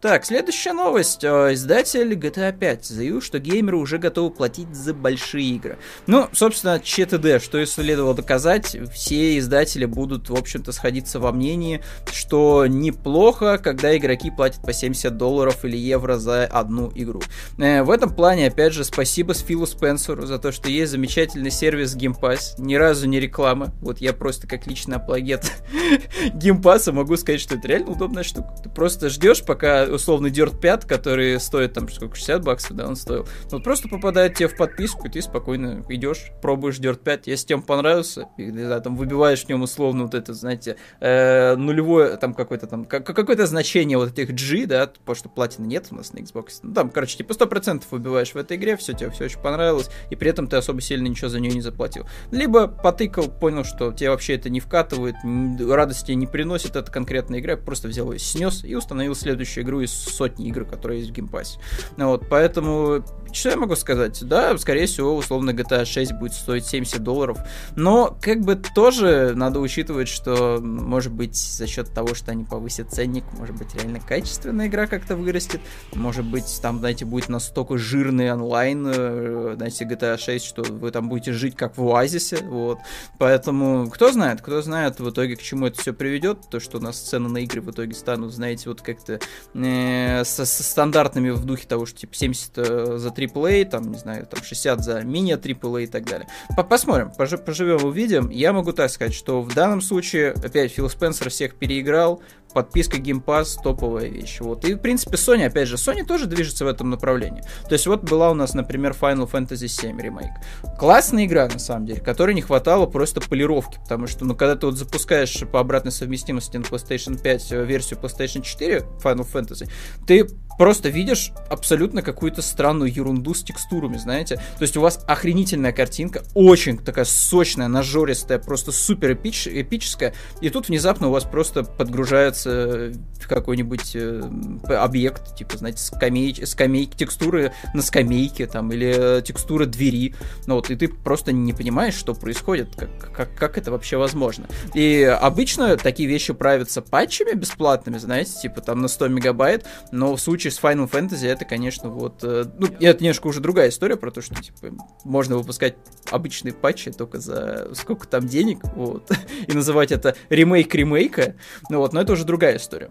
Так, 0.00 0.24
следующая 0.24 0.72
новость. 0.72 1.24
Э, 1.24 1.52
издатель 1.52 2.12
GTA 2.14 2.56
5 2.56 2.84
заявил, 2.84 3.20
что 3.20 3.38
геймеры 3.38 3.76
уже 3.76 3.98
готовы 3.98 4.30
платить 4.40 4.74
за 4.74 4.94
большие 4.94 5.50
игры. 5.50 5.76
Ну, 6.06 6.26
собственно, 6.32 6.80
ЧТД, 6.80 7.44
что 7.44 7.58
и 7.58 7.66
следовало 7.66 8.14
доказать, 8.14 8.74
все 8.90 9.36
издатели 9.36 9.84
будут, 9.84 10.30
в 10.30 10.34
общем-то, 10.34 10.72
сходиться 10.72 11.20
во 11.20 11.30
мнении, 11.30 11.82
что 12.10 12.64
неплохо, 12.66 13.58
когда 13.58 13.94
игроки 13.94 14.30
платят 14.30 14.62
по 14.62 14.72
70 14.72 15.14
долларов 15.18 15.62
или 15.66 15.76
евро 15.76 16.16
за 16.16 16.46
одну 16.46 16.90
игру. 16.94 17.20
Э, 17.58 17.82
в 17.82 17.90
этом 17.90 18.14
плане, 18.14 18.46
опять 18.46 18.72
же, 18.72 18.84
спасибо 18.84 19.34
Филу 19.34 19.66
Спенсеру 19.66 20.24
за 20.24 20.38
то, 20.38 20.52
что 20.52 20.70
есть 20.70 20.92
замечательный 20.92 21.50
сервис 21.50 21.94
Game 21.94 22.18
Pass, 22.18 22.54
ни 22.56 22.76
разу 22.76 23.06
не 23.06 23.20
реклама, 23.20 23.74
вот 23.82 23.98
я 23.98 24.14
просто 24.14 24.46
как 24.46 24.66
личный 24.66 24.96
апологет 24.96 25.52
Game 26.32 26.62
Pass 26.62 26.90
могу 26.90 27.18
сказать, 27.18 27.42
что 27.42 27.56
это 27.56 27.68
реально 27.68 27.90
удобная 27.90 28.22
штука. 28.22 28.54
Ты 28.62 28.70
просто 28.70 29.10
ждешь, 29.10 29.44
пока 29.44 29.84
условный 29.84 30.30
Dirt 30.30 30.58
5, 30.58 30.86
который 30.86 31.38
стоит 31.40 31.74
там 31.74 31.90
сколько, 31.90 32.16
60 32.16 32.42
баксов, 32.42 32.74
да, 32.74 32.88
он 32.88 32.96
стоил. 32.96 33.26
Вот 33.50 33.62
просто 33.64 33.90
попадает 33.90 34.29
тебе 34.36 34.48
в 34.48 34.56
подписку, 34.56 35.06
и 35.06 35.10
ты 35.10 35.22
спокойно 35.22 35.84
идешь, 35.88 36.32
пробуешь 36.42 36.78
Dirt 36.78 37.02
5. 37.02 37.26
Если 37.26 37.46
тебе 37.48 37.60
понравился, 37.60 38.28
и, 38.36 38.50
да, 38.50 38.80
там 38.80 38.96
выбиваешь 38.96 39.44
в 39.44 39.48
нем 39.48 39.62
условно 39.62 40.04
вот 40.04 40.14
это, 40.14 40.34
знаете, 40.34 40.76
э, 41.00 41.56
нулевое, 41.56 42.16
там 42.16 42.34
какое-то 42.34 42.66
там, 42.66 42.84
как, 42.84 43.04
какое-то 43.04 43.46
значение 43.46 43.98
вот 43.98 44.18
этих 44.18 44.34
G, 44.34 44.66
да, 44.66 44.86
потому 44.86 45.14
что 45.14 45.28
платины 45.28 45.66
нет 45.66 45.86
у 45.90 45.96
нас 45.96 46.12
на 46.12 46.18
Xbox. 46.18 46.60
Ну, 46.62 46.74
там, 46.74 46.90
короче, 46.90 47.18
типа 47.18 47.32
100% 47.32 47.84
выбиваешь 47.90 48.32
в 48.32 48.36
этой 48.36 48.56
игре, 48.56 48.76
все, 48.76 48.92
тебе 48.92 49.10
все 49.10 49.24
очень 49.24 49.40
понравилось, 49.40 49.90
и 50.10 50.16
при 50.16 50.30
этом 50.30 50.46
ты 50.46 50.56
особо 50.56 50.80
сильно 50.80 51.06
ничего 51.06 51.28
за 51.28 51.40
нее 51.40 51.52
не 51.52 51.60
заплатил. 51.60 52.06
Либо 52.30 52.68
потыкал, 52.68 53.28
понял, 53.28 53.64
что 53.64 53.92
тебе 53.92 54.10
вообще 54.10 54.34
это 54.34 54.50
не 54.50 54.60
вкатывает, 54.60 55.16
радости 55.60 56.12
не 56.12 56.26
приносит 56.26 56.76
эта 56.76 56.90
конкретная 56.90 57.40
игра, 57.40 57.56
просто 57.56 57.88
взял 57.88 58.10
ее, 58.12 58.18
снес 58.18 58.64
и 58.64 58.74
установил 58.74 59.14
следующую 59.14 59.64
игру 59.64 59.80
из 59.80 59.92
сотни 59.92 60.48
игр, 60.48 60.64
которые 60.64 61.00
есть 61.00 61.10
в 61.10 61.14
Game 61.14 61.32
Pass 61.32 61.49
е. 61.49 61.58
Вот, 61.96 62.28
поэтому, 62.28 63.04
что 63.32 63.50
я 63.50 63.56
могу 63.56 63.76
сказать? 63.76 64.19
Есть, 64.20 64.28
да, 64.28 64.56
скорее 64.58 64.86
всего, 64.86 65.16
условно 65.16 65.50
GTA 65.50 65.84
6 65.84 66.12
будет 66.12 66.32
стоить 66.34 66.66
70 66.66 67.02
долларов, 67.02 67.38
но 67.76 68.16
как 68.20 68.40
бы 68.40 68.56
тоже 68.56 69.32
надо 69.34 69.60
учитывать, 69.60 70.08
что, 70.08 70.60
может 70.60 71.12
быть, 71.12 71.36
за 71.36 71.66
счет 71.66 71.92
того, 71.92 72.14
что 72.14 72.32
они 72.32 72.44
повысят 72.44 72.92
ценник, 72.92 73.24
может 73.38 73.56
быть, 73.56 73.74
реально 73.74 74.00
качественная 74.00 74.66
игра 74.66 74.86
как-то 74.86 75.16
вырастет, 75.16 75.60
может 75.94 76.24
быть, 76.24 76.60
там, 76.62 76.78
знаете, 76.78 77.04
будет 77.04 77.28
настолько 77.28 77.78
жирный 77.78 78.32
онлайн, 78.32 78.86
э, 78.86 79.54
знаете, 79.56 79.84
GTA 79.84 80.18
6, 80.18 80.44
что 80.44 80.62
вы 80.62 80.90
там 80.90 81.08
будете 81.08 81.32
жить 81.32 81.56
как 81.56 81.76
в 81.76 81.82
Оазисе, 81.82 82.38
вот, 82.44 82.78
поэтому, 83.18 83.90
кто 83.90 84.12
знает, 84.12 84.40
кто 84.40 84.62
знает 84.62 85.00
в 85.00 85.10
итоге, 85.10 85.36
к 85.36 85.42
чему 85.42 85.66
это 85.66 85.80
все 85.80 85.92
приведет, 85.92 86.48
то, 86.50 86.60
что 86.60 86.78
у 86.78 86.80
нас 86.80 86.98
цены 86.98 87.28
на 87.28 87.38
игры 87.38 87.60
в 87.60 87.70
итоге 87.70 87.94
станут, 87.94 88.32
знаете, 88.32 88.68
вот 88.68 88.82
как-то 88.82 89.20
э, 89.54 90.24
со, 90.24 90.44
со 90.44 90.62
стандартными 90.62 91.30
в 91.30 91.44
духе 91.44 91.66
того, 91.66 91.86
что, 91.86 91.98
типа, 92.00 92.14
70 92.14 92.58
э, 92.58 92.98
за 92.98 93.08
AAA, 93.08 93.64
там, 93.64 93.90
не 93.90 93.98
знаю, 93.98 94.09
там, 94.30 94.42
60 94.42 94.84
за 94.84 95.00
мини 95.02 95.34
AAA 95.34 95.84
и 95.84 95.86
так 95.86 96.04
далее. 96.04 96.28
Посмотрим, 96.68 97.10
поживем, 97.10 97.84
увидим. 97.84 98.30
Я 98.30 98.52
могу 98.52 98.72
так 98.72 98.90
сказать, 98.90 99.14
что 99.14 99.42
в 99.42 99.54
данном 99.54 99.80
случае, 99.80 100.32
опять, 100.32 100.72
Фил 100.72 100.88
Спенсер 100.88 101.30
всех 101.30 101.56
переиграл, 101.56 102.22
подписка 102.52 102.98
Game 102.98 103.22
Pass 103.24 103.56
топовая 103.62 104.06
вещь. 104.06 104.40
Вот. 104.40 104.64
И, 104.64 104.74
в 104.74 104.78
принципе, 104.78 105.16
Sony, 105.16 105.46
опять 105.46 105.68
же, 105.68 105.76
Sony 105.76 106.04
тоже 106.04 106.26
движется 106.26 106.64
в 106.64 106.68
этом 106.68 106.90
направлении. 106.90 107.42
То 107.68 107.72
есть, 107.72 107.86
вот 107.86 108.02
была 108.02 108.30
у 108.30 108.34
нас, 108.34 108.54
например, 108.54 108.94
Final 109.00 109.30
Fantasy 109.30 109.66
VII 109.66 110.00
ремейк. 110.00 110.30
Классная 110.78 111.26
игра, 111.26 111.48
на 111.48 111.58
самом 111.58 111.86
деле, 111.86 112.00
которой 112.00 112.34
не 112.34 112.42
хватало 112.42 112.86
просто 112.86 113.20
полировки, 113.20 113.78
потому 113.82 114.06
что, 114.06 114.24
ну, 114.24 114.34
когда 114.34 114.56
ты 114.56 114.66
вот 114.66 114.76
запускаешь 114.76 115.42
по 115.50 115.60
обратной 115.60 115.92
совместимости 115.92 116.56
на 116.56 116.62
PlayStation 116.62 117.20
5 117.20 117.52
э, 117.52 117.64
версию 117.64 118.00
PlayStation 118.00 118.42
4 118.42 118.78
Final 119.02 119.26
Fantasy, 119.32 119.70
ты 120.06 120.26
просто 120.60 120.90
видишь 120.90 121.32
абсолютно 121.48 122.02
какую-то 122.02 122.42
странную 122.42 122.94
ерунду 122.94 123.32
с 123.32 123.42
текстурами, 123.42 123.96
знаете. 123.96 124.36
То 124.36 124.62
есть 124.62 124.76
у 124.76 124.82
вас 124.82 125.02
охренительная 125.08 125.72
картинка, 125.72 126.22
очень 126.34 126.76
такая 126.76 127.06
сочная, 127.06 127.66
нажористая, 127.66 128.38
просто 128.38 128.70
супер 128.70 129.14
эпич, 129.14 129.48
эпическая, 129.48 130.12
и 130.42 130.50
тут 130.50 130.68
внезапно 130.68 131.08
у 131.08 131.12
вас 131.12 131.24
просто 131.24 131.64
подгружается 131.64 132.92
какой-нибудь 133.26 133.92
э, 133.94 134.22
объект, 134.68 135.34
типа, 135.34 135.56
знаете, 135.56 135.78
скамей, 135.78 136.38
скамейки, 136.44 136.94
текстуры 136.94 137.54
на 137.72 137.80
скамейке, 137.80 138.46
там, 138.46 138.70
или 138.70 139.22
текстура 139.22 139.64
двери, 139.64 140.14
ну 140.46 140.56
вот, 140.56 140.68
и 140.68 140.76
ты 140.76 140.88
просто 140.88 141.32
не 141.32 141.54
понимаешь, 141.54 141.94
что 141.94 142.12
происходит, 142.12 142.76
как, 142.76 142.90
как, 143.12 143.34
как 143.34 143.56
это 143.56 143.70
вообще 143.70 143.96
возможно. 143.96 144.46
И 144.74 145.04
обычно 145.04 145.78
такие 145.78 146.06
вещи 146.06 146.34
правятся 146.34 146.82
патчами 146.82 147.32
бесплатными, 147.32 147.96
знаете, 147.96 148.32
типа, 148.42 148.60
там, 148.60 148.82
на 148.82 148.88
100 148.88 149.08
мегабайт, 149.08 149.64
но 149.90 150.16
в 150.16 150.20
случае 150.20 150.49
случае 150.50 150.52
с 150.52 150.62
Final 150.62 150.90
Fantasy 150.90 151.28
это, 151.28 151.44
конечно, 151.44 151.88
вот... 151.88 152.22
Э, 152.22 152.44
ну, 152.58 152.68
это 152.80 153.02
немножко 153.02 153.26
уже 153.26 153.40
другая 153.40 153.68
история 153.68 153.96
про 153.96 154.10
то, 154.10 154.22
что, 154.22 154.34
типа, 154.34 154.74
можно 155.04 155.36
выпускать 155.36 155.74
обычные 156.10 156.52
патчи 156.52 156.90
только 156.92 157.18
за 157.18 157.70
сколько 157.74 158.06
там 158.06 158.26
денег, 158.26 158.60
вот, 158.74 159.10
и 159.46 159.52
называть 159.52 159.92
это 159.92 160.16
ремейк 160.28 160.74
ремейка, 160.74 161.34
ну 161.68 161.78
вот, 161.78 161.92
но 161.92 162.00
это 162.02 162.12
уже 162.12 162.24
другая 162.24 162.56
история. 162.56 162.90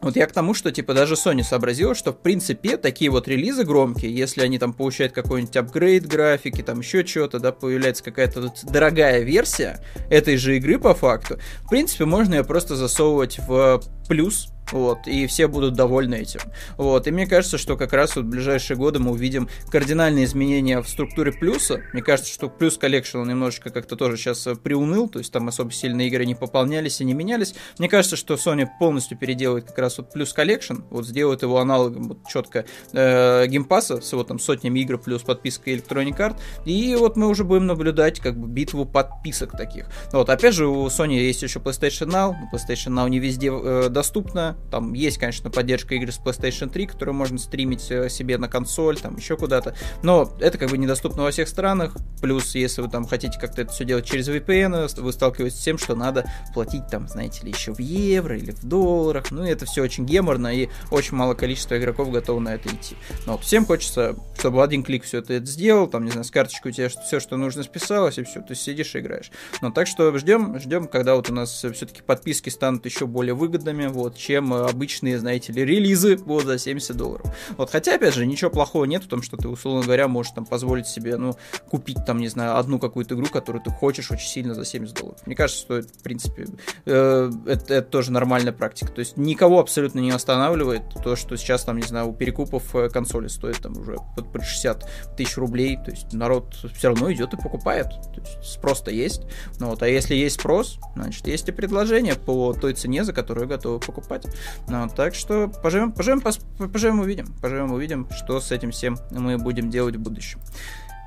Вот 0.00 0.16
я 0.16 0.26
к 0.26 0.32
тому, 0.32 0.52
что, 0.52 0.72
типа, 0.72 0.94
даже 0.94 1.14
Sony 1.14 1.44
сообразила, 1.44 1.94
что, 1.94 2.12
в 2.12 2.18
принципе, 2.18 2.76
такие 2.76 3.08
вот 3.08 3.28
релизы 3.28 3.62
громкие, 3.62 4.12
если 4.12 4.42
они 4.42 4.58
там 4.58 4.72
получают 4.72 5.12
какой-нибудь 5.12 5.56
апгрейд 5.56 6.08
графики, 6.08 6.60
там 6.60 6.80
еще 6.80 7.06
что-то, 7.06 7.38
да, 7.38 7.52
появляется 7.52 8.02
какая-то 8.02 8.52
дорогая 8.64 9.20
версия 9.20 9.78
этой 10.10 10.36
же 10.38 10.56
игры 10.56 10.80
по 10.80 10.94
факту, 10.94 11.38
в 11.60 11.68
принципе, 11.68 12.04
можно 12.04 12.34
ее 12.34 12.44
просто 12.44 12.74
засовывать 12.74 13.38
в 13.38 13.80
плюс 14.08 14.48
вот, 14.70 15.06
и 15.06 15.26
все 15.26 15.48
будут 15.48 15.74
довольны 15.74 16.16
этим. 16.16 16.40
Вот, 16.76 17.06
и 17.06 17.10
мне 17.10 17.26
кажется, 17.26 17.58
что 17.58 17.76
как 17.76 17.92
раз 17.92 18.16
вот 18.16 18.24
в 18.24 18.28
ближайшие 18.28 18.76
годы 18.76 18.98
мы 18.98 19.10
увидим 19.10 19.48
кардинальные 19.70 20.24
изменения 20.24 20.80
в 20.80 20.88
структуре 20.88 21.32
плюса. 21.32 21.82
Мне 21.92 22.02
кажется, 22.02 22.32
что 22.32 22.48
Plus 22.48 22.78
Collection 22.78 23.22
немножечко 23.22 23.70
как-то 23.70 23.96
тоже 23.96 24.16
сейчас 24.16 24.46
э, 24.46 24.54
приуныл, 24.54 25.08
то 25.08 25.18
есть 25.18 25.32
там 25.32 25.48
особо 25.48 25.72
сильные 25.72 26.08
игры 26.08 26.24
не 26.24 26.34
пополнялись 26.34 27.00
и 27.00 27.04
не 27.04 27.14
менялись. 27.14 27.54
Мне 27.78 27.88
кажется, 27.88 28.16
что 28.16 28.34
Sony 28.34 28.66
полностью 28.78 29.18
переделает 29.18 29.64
как 29.64 29.78
раз 29.78 29.98
вот 29.98 30.12
Plus 30.12 30.32
Collection, 30.32 30.76
вот 30.90 31.06
сделает 31.06 31.42
его 31.42 31.58
аналогом 31.58 32.08
вот 32.08 32.26
четко 32.28 32.64
э, 32.92 33.46
Game 33.46 33.70
Pass 33.70 33.94
а 33.94 34.00
с 34.00 34.12
его 34.12 34.24
там 34.24 34.38
сотнями 34.38 34.80
игр 34.80 34.98
плюс 34.98 35.22
подписка 35.22 35.70
Electronic 35.70 36.16
Arts, 36.16 36.36
и 36.64 36.94
вот 36.96 37.16
мы 37.16 37.28
уже 37.28 37.44
будем 37.44 37.66
наблюдать 37.66 38.20
как 38.20 38.38
бы 38.38 38.48
битву 38.48 38.86
подписок 38.86 39.52
таких. 39.52 39.86
Вот, 40.12 40.30
опять 40.30 40.54
же, 40.54 40.66
у 40.66 40.86
Sony 40.86 41.14
есть 41.14 41.42
еще 41.42 41.58
PlayStation 41.58 42.08
Now, 42.08 42.34
PlayStation 42.52 42.92
Now 42.92 43.08
не 43.08 43.18
везде 43.18 43.50
э, 43.52 43.88
доступна, 43.90 44.51
там 44.70 44.92
есть, 44.92 45.18
конечно, 45.18 45.50
поддержка 45.50 45.94
игр 45.94 46.12
с 46.12 46.18
PlayStation 46.18 46.70
3, 46.70 46.86
которую 46.86 47.14
можно 47.14 47.38
стримить 47.38 47.90
э, 47.90 48.08
себе 48.08 48.38
на 48.38 48.48
консоль, 48.48 48.98
там 48.98 49.16
еще 49.16 49.36
куда-то. 49.36 49.74
Но 50.02 50.32
это 50.40 50.58
как 50.58 50.70
бы 50.70 50.78
недоступно 50.78 51.22
во 51.22 51.30
всех 51.30 51.48
странах. 51.48 51.96
Плюс, 52.20 52.54
если 52.54 52.82
вы 52.82 52.88
там 52.88 53.06
хотите 53.06 53.38
как-то 53.38 53.62
это 53.62 53.72
все 53.72 53.84
делать 53.84 54.04
через 54.04 54.28
VPN, 54.28 55.00
вы 55.00 55.12
сталкиваетесь 55.12 55.58
с 55.58 55.62
тем, 55.62 55.78
что 55.78 55.94
надо 55.94 56.30
платить 56.54 56.86
там, 56.90 57.08
знаете 57.08 57.44
ли, 57.44 57.52
еще 57.52 57.72
в 57.72 57.80
евро 57.80 58.36
или 58.36 58.52
в 58.52 58.64
долларах. 58.64 59.30
Ну, 59.30 59.44
это 59.44 59.66
все 59.66 59.82
очень 59.82 60.06
геморно, 60.06 60.54
и 60.54 60.68
очень 60.90 61.16
мало 61.16 61.34
количества 61.34 61.78
игроков 61.78 62.10
готовы 62.10 62.40
на 62.40 62.54
это 62.54 62.68
идти. 62.68 62.96
Но 63.26 63.32
вот 63.32 63.42
всем 63.42 63.66
хочется, 63.66 64.16
чтобы 64.38 64.62
один 64.62 64.82
клик 64.82 65.04
все 65.04 65.18
это, 65.18 65.34
это 65.34 65.46
сделал, 65.46 65.86
там, 65.86 66.04
не 66.04 66.10
знаю, 66.10 66.24
с 66.24 66.30
карточкой 66.30 66.72
у 66.72 66.74
тебя 66.74 66.88
все, 66.88 67.20
что 67.20 67.36
нужно, 67.36 67.62
списалось, 67.62 68.18
и 68.18 68.24
все, 68.24 68.40
ты 68.40 68.54
сидишь 68.54 68.94
и 68.94 69.00
играешь. 69.00 69.30
Ну, 69.60 69.70
так 69.70 69.86
что 69.86 70.16
ждем, 70.18 70.58
ждем, 70.58 70.88
когда 70.88 71.14
вот 71.14 71.30
у 71.30 71.34
нас 71.34 71.50
все-таки 71.50 72.02
подписки 72.02 72.50
станут 72.50 72.84
еще 72.86 73.06
более 73.06 73.34
выгодными, 73.34 73.86
вот, 73.86 74.16
чем 74.16 74.41
чем 74.42 74.52
обычные, 74.52 75.18
знаете 75.18 75.52
ли, 75.52 75.64
релизы 75.64 76.16
вот 76.16 76.44
за 76.44 76.58
70 76.58 76.96
долларов. 76.96 77.26
Вот, 77.56 77.70
хотя, 77.70 77.94
опять 77.94 78.14
же, 78.14 78.26
ничего 78.26 78.50
плохого 78.50 78.84
нет 78.84 79.04
в 79.04 79.08
том, 79.08 79.22
что 79.22 79.36
ты, 79.36 79.48
условно 79.48 79.82
говоря, 79.82 80.08
можешь 80.08 80.32
там 80.32 80.44
позволить 80.44 80.86
себе, 80.86 81.16
ну, 81.16 81.36
купить 81.70 82.04
там, 82.04 82.18
не 82.18 82.28
знаю, 82.28 82.56
одну 82.58 82.78
какую-то 82.78 83.14
игру, 83.14 83.26
которую 83.26 83.62
ты 83.62 83.70
хочешь 83.70 84.10
очень 84.10 84.28
сильно 84.28 84.54
за 84.54 84.64
70 84.64 84.94
долларов. 84.96 85.20
Мне 85.26 85.36
кажется, 85.36 85.62
что 85.62 85.78
это, 85.78 85.88
в 85.88 86.02
принципе, 86.02 86.46
э, 86.86 87.30
это, 87.46 87.74
это 87.74 87.88
тоже 87.88 88.12
нормальная 88.12 88.52
практика. 88.52 88.90
То 88.92 89.00
есть 89.00 89.16
никого 89.16 89.60
абсолютно 89.60 90.00
не 90.00 90.10
останавливает 90.10 90.82
то, 91.02 91.16
что 91.16 91.36
сейчас 91.36 91.64
там, 91.64 91.76
не 91.76 91.82
знаю, 91.82 92.08
у 92.08 92.12
перекупов 92.12 92.74
э, 92.74 92.88
консоли 92.88 93.28
стоит 93.28 93.58
там 93.58 93.76
уже 93.78 93.96
под, 94.16 94.32
под 94.32 94.44
60 94.44 95.16
тысяч 95.16 95.36
рублей. 95.36 95.78
То 95.84 95.90
есть 95.90 96.12
народ 96.12 96.54
все 96.74 96.88
равно 96.88 97.12
идет 97.12 97.34
и 97.34 97.36
покупает. 97.36 97.88
То 98.14 98.20
есть 98.20 98.52
спрос-то 98.52 98.90
есть. 98.90 99.22
Ну, 99.58 99.68
вот, 99.68 99.82
а 99.82 99.88
если 99.88 100.14
есть 100.14 100.40
спрос, 100.40 100.78
значит, 100.94 101.26
есть 101.26 101.48
и 101.48 101.52
предложение 101.52 102.14
по 102.14 102.52
той 102.52 102.74
цене, 102.74 103.04
за 103.04 103.12
которую 103.12 103.46
готовы 103.46 103.78
покупать. 103.78 104.26
Ну, 104.68 104.88
так 104.88 105.14
что 105.14 105.48
поживем, 105.48 105.92
поживем, 105.92 106.20
поживем, 106.20 107.00
увидим. 107.00 107.26
Поживем, 107.40 107.72
увидим, 107.72 108.08
что 108.16 108.40
с 108.40 108.50
этим 108.52 108.70
всем 108.70 108.98
мы 109.10 109.38
будем 109.38 109.70
делать 109.70 109.96
в 109.96 110.00
будущем. 110.00 110.40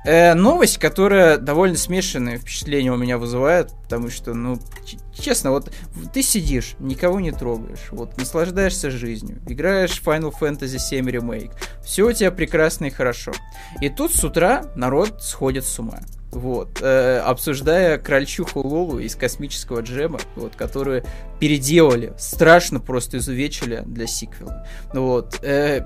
Э, 0.06 0.34
новость, 0.34 0.78
которая 0.78 1.36
довольно 1.36 1.76
смешанные 1.76 2.38
впечатления 2.38 2.92
у 2.92 2.96
меня 2.96 3.18
вызывает, 3.18 3.72
потому 3.82 4.08
что, 4.08 4.34
ну, 4.34 4.60
честно, 5.12 5.50
вот 5.50 5.72
ты 6.14 6.22
сидишь, 6.22 6.76
никого 6.78 7.18
не 7.18 7.32
трогаешь, 7.32 7.88
вот, 7.90 8.16
наслаждаешься 8.16 8.92
жизнью, 8.92 9.40
играешь 9.48 10.00
Final 10.04 10.32
Fantasy 10.40 10.76
VII 10.76 11.02
Remake, 11.02 11.50
все 11.82 12.04
у 12.04 12.12
тебя 12.12 12.30
прекрасно 12.30 12.84
и 12.84 12.90
хорошо. 12.90 13.32
И 13.80 13.88
тут 13.88 14.14
с 14.14 14.22
утра 14.22 14.66
народ 14.76 15.24
сходит 15.24 15.64
с 15.64 15.76
ума. 15.80 15.98
Вот, 16.36 16.82
э, 16.82 17.18
обсуждая 17.20 17.96
крольчуху 17.96 18.60
Лолу 18.60 18.98
из 18.98 19.16
космического 19.16 19.80
джема, 19.80 20.18
вот, 20.34 20.54
которую 20.54 21.02
переделали, 21.40 22.12
страшно 22.18 22.78
просто 22.78 23.16
изувечили 23.16 23.82
для 23.86 24.06
сиквела. 24.06 24.66
Вот, 24.92 25.42
э, 25.42 25.80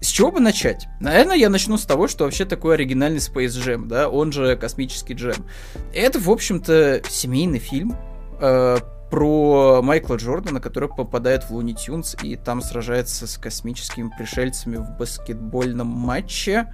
с 0.00 0.06
чего 0.06 0.30
бы 0.30 0.38
начать? 0.38 0.86
Наверное, 1.00 1.34
я 1.34 1.50
начну 1.50 1.78
с 1.78 1.84
того, 1.84 2.06
что 2.06 2.26
вообще 2.26 2.44
такой 2.44 2.74
оригинальный 2.74 3.18
Space 3.18 3.48
Jam, 3.48 3.88
да, 3.88 4.08
он 4.08 4.30
же 4.30 4.54
космический 4.54 5.14
джем. 5.14 5.44
Это, 5.92 6.20
в 6.20 6.30
общем-то, 6.30 7.02
семейный 7.08 7.58
фильм 7.58 7.96
э, 8.40 8.78
про 9.10 9.82
Майкла 9.82 10.14
Джордана, 10.14 10.60
который 10.60 10.88
попадает 10.88 11.42
в 11.42 11.50
Луни 11.50 11.74
Тюнс 11.74 12.16
и 12.22 12.36
там 12.36 12.62
сражается 12.62 13.26
с 13.26 13.36
космическими 13.36 14.12
пришельцами 14.16 14.76
в 14.76 14.96
баскетбольном 14.96 15.88
матче. 15.88 16.72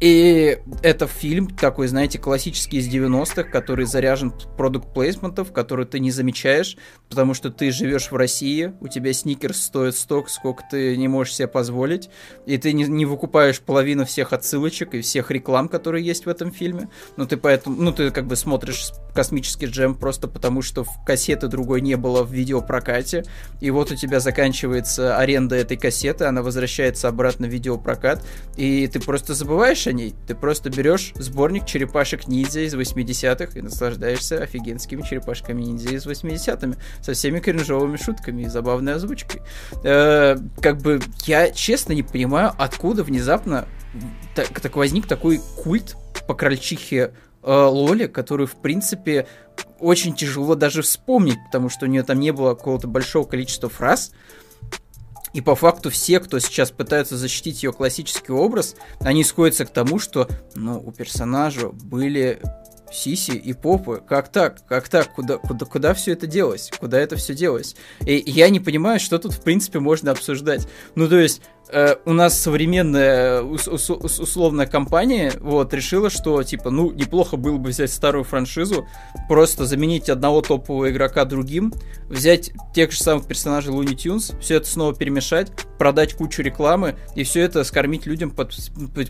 И 0.00 0.58
это 0.82 1.06
фильм 1.06 1.48
такой, 1.48 1.86
знаете, 1.86 2.18
классический 2.18 2.78
из 2.78 2.88
90-х, 2.88 3.44
который 3.44 3.86
заряжен 3.86 4.32
продукт 4.56 4.92
плейсментов, 4.92 5.52
который 5.52 5.86
ты 5.86 6.00
не 6.00 6.10
замечаешь, 6.10 6.76
потому 7.08 7.32
что 7.32 7.50
ты 7.50 7.70
живешь 7.70 8.10
в 8.10 8.16
России, 8.16 8.74
у 8.80 8.88
тебя 8.88 9.12
сникерс 9.12 9.62
стоит 9.62 9.96
столько, 9.96 10.30
сколько 10.30 10.64
ты 10.68 10.96
не 10.96 11.06
можешь 11.08 11.36
себе 11.36 11.48
позволить, 11.48 12.10
и 12.44 12.58
ты 12.58 12.72
не, 12.72 12.84
не 12.84 13.06
выкупаешь 13.06 13.60
половину 13.60 14.04
всех 14.04 14.32
отсылочек 14.32 14.94
и 14.94 15.00
всех 15.00 15.30
реклам, 15.30 15.68
которые 15.68 16.04
есть 16.04 16.26
в 16.26 16.28
этом 16.28 16.50
фильме. 16.50 16.88
Ну, 17.16 17.26
ты 17.26 17.36
поэтому, 17.36 17.80
ну, 17.80 17.92
ты 17.92 18.10
как 18.10 18.26
бы 18.26 18.36
смотришь 18.36 18.90
космический 19.14 19.66
джем 19.66 19.94
просто 19.94 20.26
потому, 20.26 20.60
что 20.60 20.84
кассеты 21.06 21.46
другой 21.46 21.80
не 21.80 21.96
было 21.96 22.24
в 22.24 22.32
видеопрокате, 22.32 23.24
и 23.60 23.70
вот 23.70 23.92
у 23.92 23.94
тебя 23.94 24.18
заканчивается 24.18 25.16
аренда 25.16 25.54
этой 25.56 25.76
кассеты, 25.76 26.24
она 26.24 26.42
возвращается 26.42 27.08
обратно 27.08 27.46
в 27.46 27.50
видеопрокат, 27.50 28.26
и 28.56 28.86
ты 28.88 28.98
просто 28.98 29.34
забываешь 29.34 29.73
забываешь 29.74 29.86
о 29.86 29.92
ней. 29.92 30.14
Ты 30.26 30.34
просто 30.34 30.70
берешь 30.70 31.12
сборник 31.16 31.66
черепашек 31.66 32.28
ниндзя 32.28 32.60
из 32.60 32.74
80-х 32.74 33.58
и 33.58 33.62
наслаждаешься 33.62 34.38
офигенскими 34.42 35.02
черепашками 35.02 35.62
ниндзя 35.62 35.90
из 35.90 36.06
80-ми. 36.06 36.76
Со 37.02 37.12
всеми 37.12 37.40
кринжовыми 37.40 37.96
шутками 37.96 38.42
и 38.42 38.46
забавной 38.46 38.94
озвучкой. 38.94 39.42
Э, 39.82 40.36
как 40.60 40.78
бы 40.78 41.00
я 41.26 41.50
честно 41.50 41.92
не 41.92 42.02
понимаю, 42.02 42.52
откуда 42.58 43.02
внезапно 43.02 43.66
так, 44.34 44.60
так 44.60 44.76
возник 44.76 45.06
такой 45.06 45.40
культ 45.56 45.96
по 46.26 46.34
крольчихе 46.34 47.12
э, 47.42 47.52
Лоли, 47.52 48.06
который, 48.06 48.46
в 48.46 48.56
принципе, 48.56 49.26
очень 49.80 50.14
тяжело 50.14 50.54
даже 50.54 50.82
вспомнить, 50.82 51.38
потому 51.46 51.68
что 51.68 51.86
у 51.86 51.88
нее 51.88 52.02
там 52.02 52.20
не 52.20 52.32
было 52.32 52.54
какого-то 52.54 52.88
большого 52.88 53.24
количества 53.26 53.68
фраз. 53.68 54.12
И 55.34 55.40
по 55.40 55.56
факту 55.56 55.90
все, 55.90 56.20
кто 56.20 56.38
сейчас 56.38 56.70
пытаются 56.70 57.16
защитить 57.16 57.62
ее 57.62 57.72
классический 57.72 58.32
образ, 58.32 58.76
они 59.00 59.24
сходятся 59.24 59.66
к 59.66 59.72
тому, 59.72 59.98
что 59.98 60.28
ну, 60.54 60.80
у 60.80 60.92
персонажа 60.92 61.68
были 61.68 62.40
сиси 62.92 63.32
и 63.32 63.52
попы. 63.52 64.02
Как 64.06 64.30
так? 64.30 64.64
Как 64.66 64.88
так? 64.88 65.12
Куда, 65.12 65.38
куда, 65.38 65.66
куда 65.66 65.94
все 65.94 66.12
это 66.12 66.26
делось? 66.26 66.70
Куда 66.78 67.00
это 67.00 67.16
все 67.16 67.34
делось? 67.34 67.74
И 68.06 68.22
я 68.26 68.48
не 68.48 68.60
понимаю, 68.60 69.00
что 69.00 69.18
тут, 69.18 69.34
в 69.34 69.42
принципе, 69.42 69.80
можно 69.80 70.12
обсуждать. 70.12 70.68
Ну, 70.94 71.08
то 71.08 71.18
есть, 71.18 71.42
э, 71.70 71.96
у 72.04 72.12
нас 72.12 72.40
современная 72.40 73.42
ус- 73.42 73.68
ус- 73.68 73.90
условная 73.90 74.66
компания 74.66 75.32
вот 75.40 75.72
решила, 75.74 76.10
что 76.10 76.42
типа, 76.42 76.70
ну, 76.70 76.90
неплохо 76.92 77.36
было 77.36 77.56
бы 77.56 77.70
взять 77.70 77.92
старую 77.92 78.24
франшизу, 78.24 78.86
просто 79.28 79.66
заменить 79.66 80.08
одного 80.08 80.42
топового 80.42 80.90
игрока 80.90 81.24
другим, 81.24 81.72
взять 82.08 82.52
тех 82.74 82.92
же 82.92 82.98
самых 82.98 83.26
персонажей 83.26 83.72
Looney 83.72 83.96
Tunes, 83.96 84.38
все 84.40 84.56
это 84.56 84.66
снова 84.66 84.94
перемешать, 84.94 85.50
продать 85.78 86.14
кучу 86.14 86.42
рекламы 86.42 86.96
и 87.14 87.24
все 87.24 87.40
это 87.40 87.64
скормить 87.64 88.06
людям 88.06 88.30
под, 88.30 88.54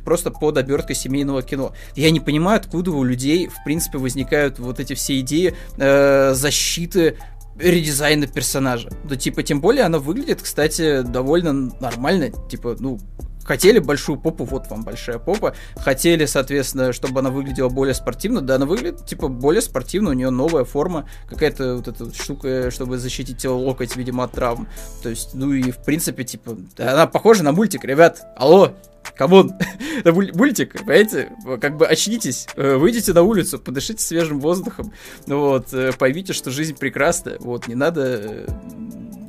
просто 0.05 0.31
под 0.31 0.57
оберткой 0.59 0.97
семейного 0.97 1.43
кино. 1.43 1.73
Я 1.97 2.11
не 2.11 2.21
понимаю, 2.21 2.59
откуда 2.59 2.91
у 2.93 3.05
людей, 3.05 3.49
в 3.49 3.65
принципе, 3.65 3.99
возникают 3.99 4.59
вот 4.59 4.81
эти 4.81 4.95
все 4.95 5.21
идеи 5.21 5.55
э, 5.77 6.33
защиты 6.35 7.17
редизайна 7.59 8.27
персонажа. 8.27 8.89
Да, 9.05 9.17
типа, 9.17 9.43
тем 9.43 9.61
более 9.61 9.85
она 9.85 9.99
выглядит, 9.99 10.43
кстати, 10.43 11.03
довольно 11.03 11.53
нормально. 11.81 12.31
Типа, 12.49 12.77
ну, 12.79 12.99
хотели 13.45 13.79
большую 13.79 14.19
попу, 14.19 14.45
вот 14.45 14.69
вам 14.69 14.83
большая 14.83 15.19
попа. 15.19 15.55
Хотели, 15.77 16.25
соответственно, 16.27 16.93
чтобы 16.93 17.21
она 17.21 17.31
выглядела 17.31 17.69
более 17.69 17.95
спортивно. 17.95 18.41
Да, 18.41 18.57
она 18.57 18.67
выглядит, 18.67 19.07
типа, 19.07 19.29
более 19.29 19.63
спортивно. 19.63 20.11
У 20.11 20.15
нее 20.15 20.31
новая 20.31 20.65
форма. 20.65 21.09
Какая-то 21.29 21.77
вот 21.77 21.89
эта 21.89 22.05
вот 22.05 22.17
штука, 22.17 22.71
чтобы 22.71 22.99
защитить 22.99 23.45
локоть, 23.45 23.97
видимо, 23.97 24.25
от 24.25 24.33
травм. 24.33 24.69
То 25.03 25.09
есть, 25.09 25.35
ну 25.35 25.53
и, 25.53 25.71
в 25.71 25.79
принципе, 25.79 26.25
типа, 26.25 26.57
она 26.79 27.07
похожа 27.07 27.45
на 27.45 27.53
мультик, 27.53 27.85
ребят. 27.85 28.23
Алло, 28.37 28.75
Come 29.17 29.37
on, 29.37 29.53
это 29.99 30.13
мультик, 30.13 30.73
понимаете? 30.73 31.31
Как 31.61 31.77
бы 31.77 31.87
очнитесь, 31.87 32.47
э, 32.57 32.77
выйдите 32.77 33.13
на 33.13 33.23
улицу, 33.23 33.59
подышите 33.59 34.03
свежим 34.03 34.41
воздухом, 34.41 34.93
вот, 35.27 35.73
э, 35.73 35.93
поймите, 35.93 36.33
что 36.33 36.51
жизнь 36.51 36.77
прекрасна, 36.77 37.37
вот, 37.39 37.69
не 37.69 37.75
надо 37.75 38.03
э, 38.05 38.47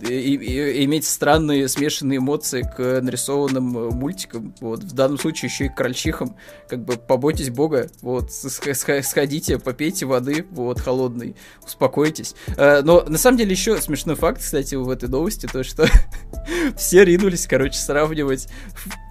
и, 0.02 0.36
и, 0.36 0.86
иметь 0.86 1.06
странные 1.06 1.68
смешанные 1.68 2.18
эмоции 2.18 2.62
к 2.62 3.02
нарисованным 3.02 3.64
мультикам, 3.64 4.54
вот, 4.62 4.84
в 4.84 4.94
данном 4.94 5.18
случае 5.18 5.50
еще 5.50 5.66
и 5.66 5.70
к 5.70 5.76
крольчихам, 5.76 6.36
как 6.68 6.84
бы 6.84 6.98
побойтесь 6.98 7.50
бога, 7.50 7.90
вот, 8.02 8.32
сходите, 8.32 9.60
попейте 9.60 10.06
воды, 10.06 10.46
вот, 10.52 10.80
холодной, 10.80 11.36
успокойтесь. 11.66 12.36
Но 12.58 13.04
на 13.08 13.18
самом 13.18 13.38
деле 13.38 13.52
еще 13.52 13.82
смешной 13.82 14.16
факт, 14.16 14.42
кстати, 14.42 14.76
в 14.76 14.90
этой 14.90 15.10
новости, 15.10 15.48
то, 15.52 15.64
что 15.64 15.88
все 16.78 17.04
ринулись, 17.04 17.48
короче, 17.48 17.78
сравнивать 17.78 18.48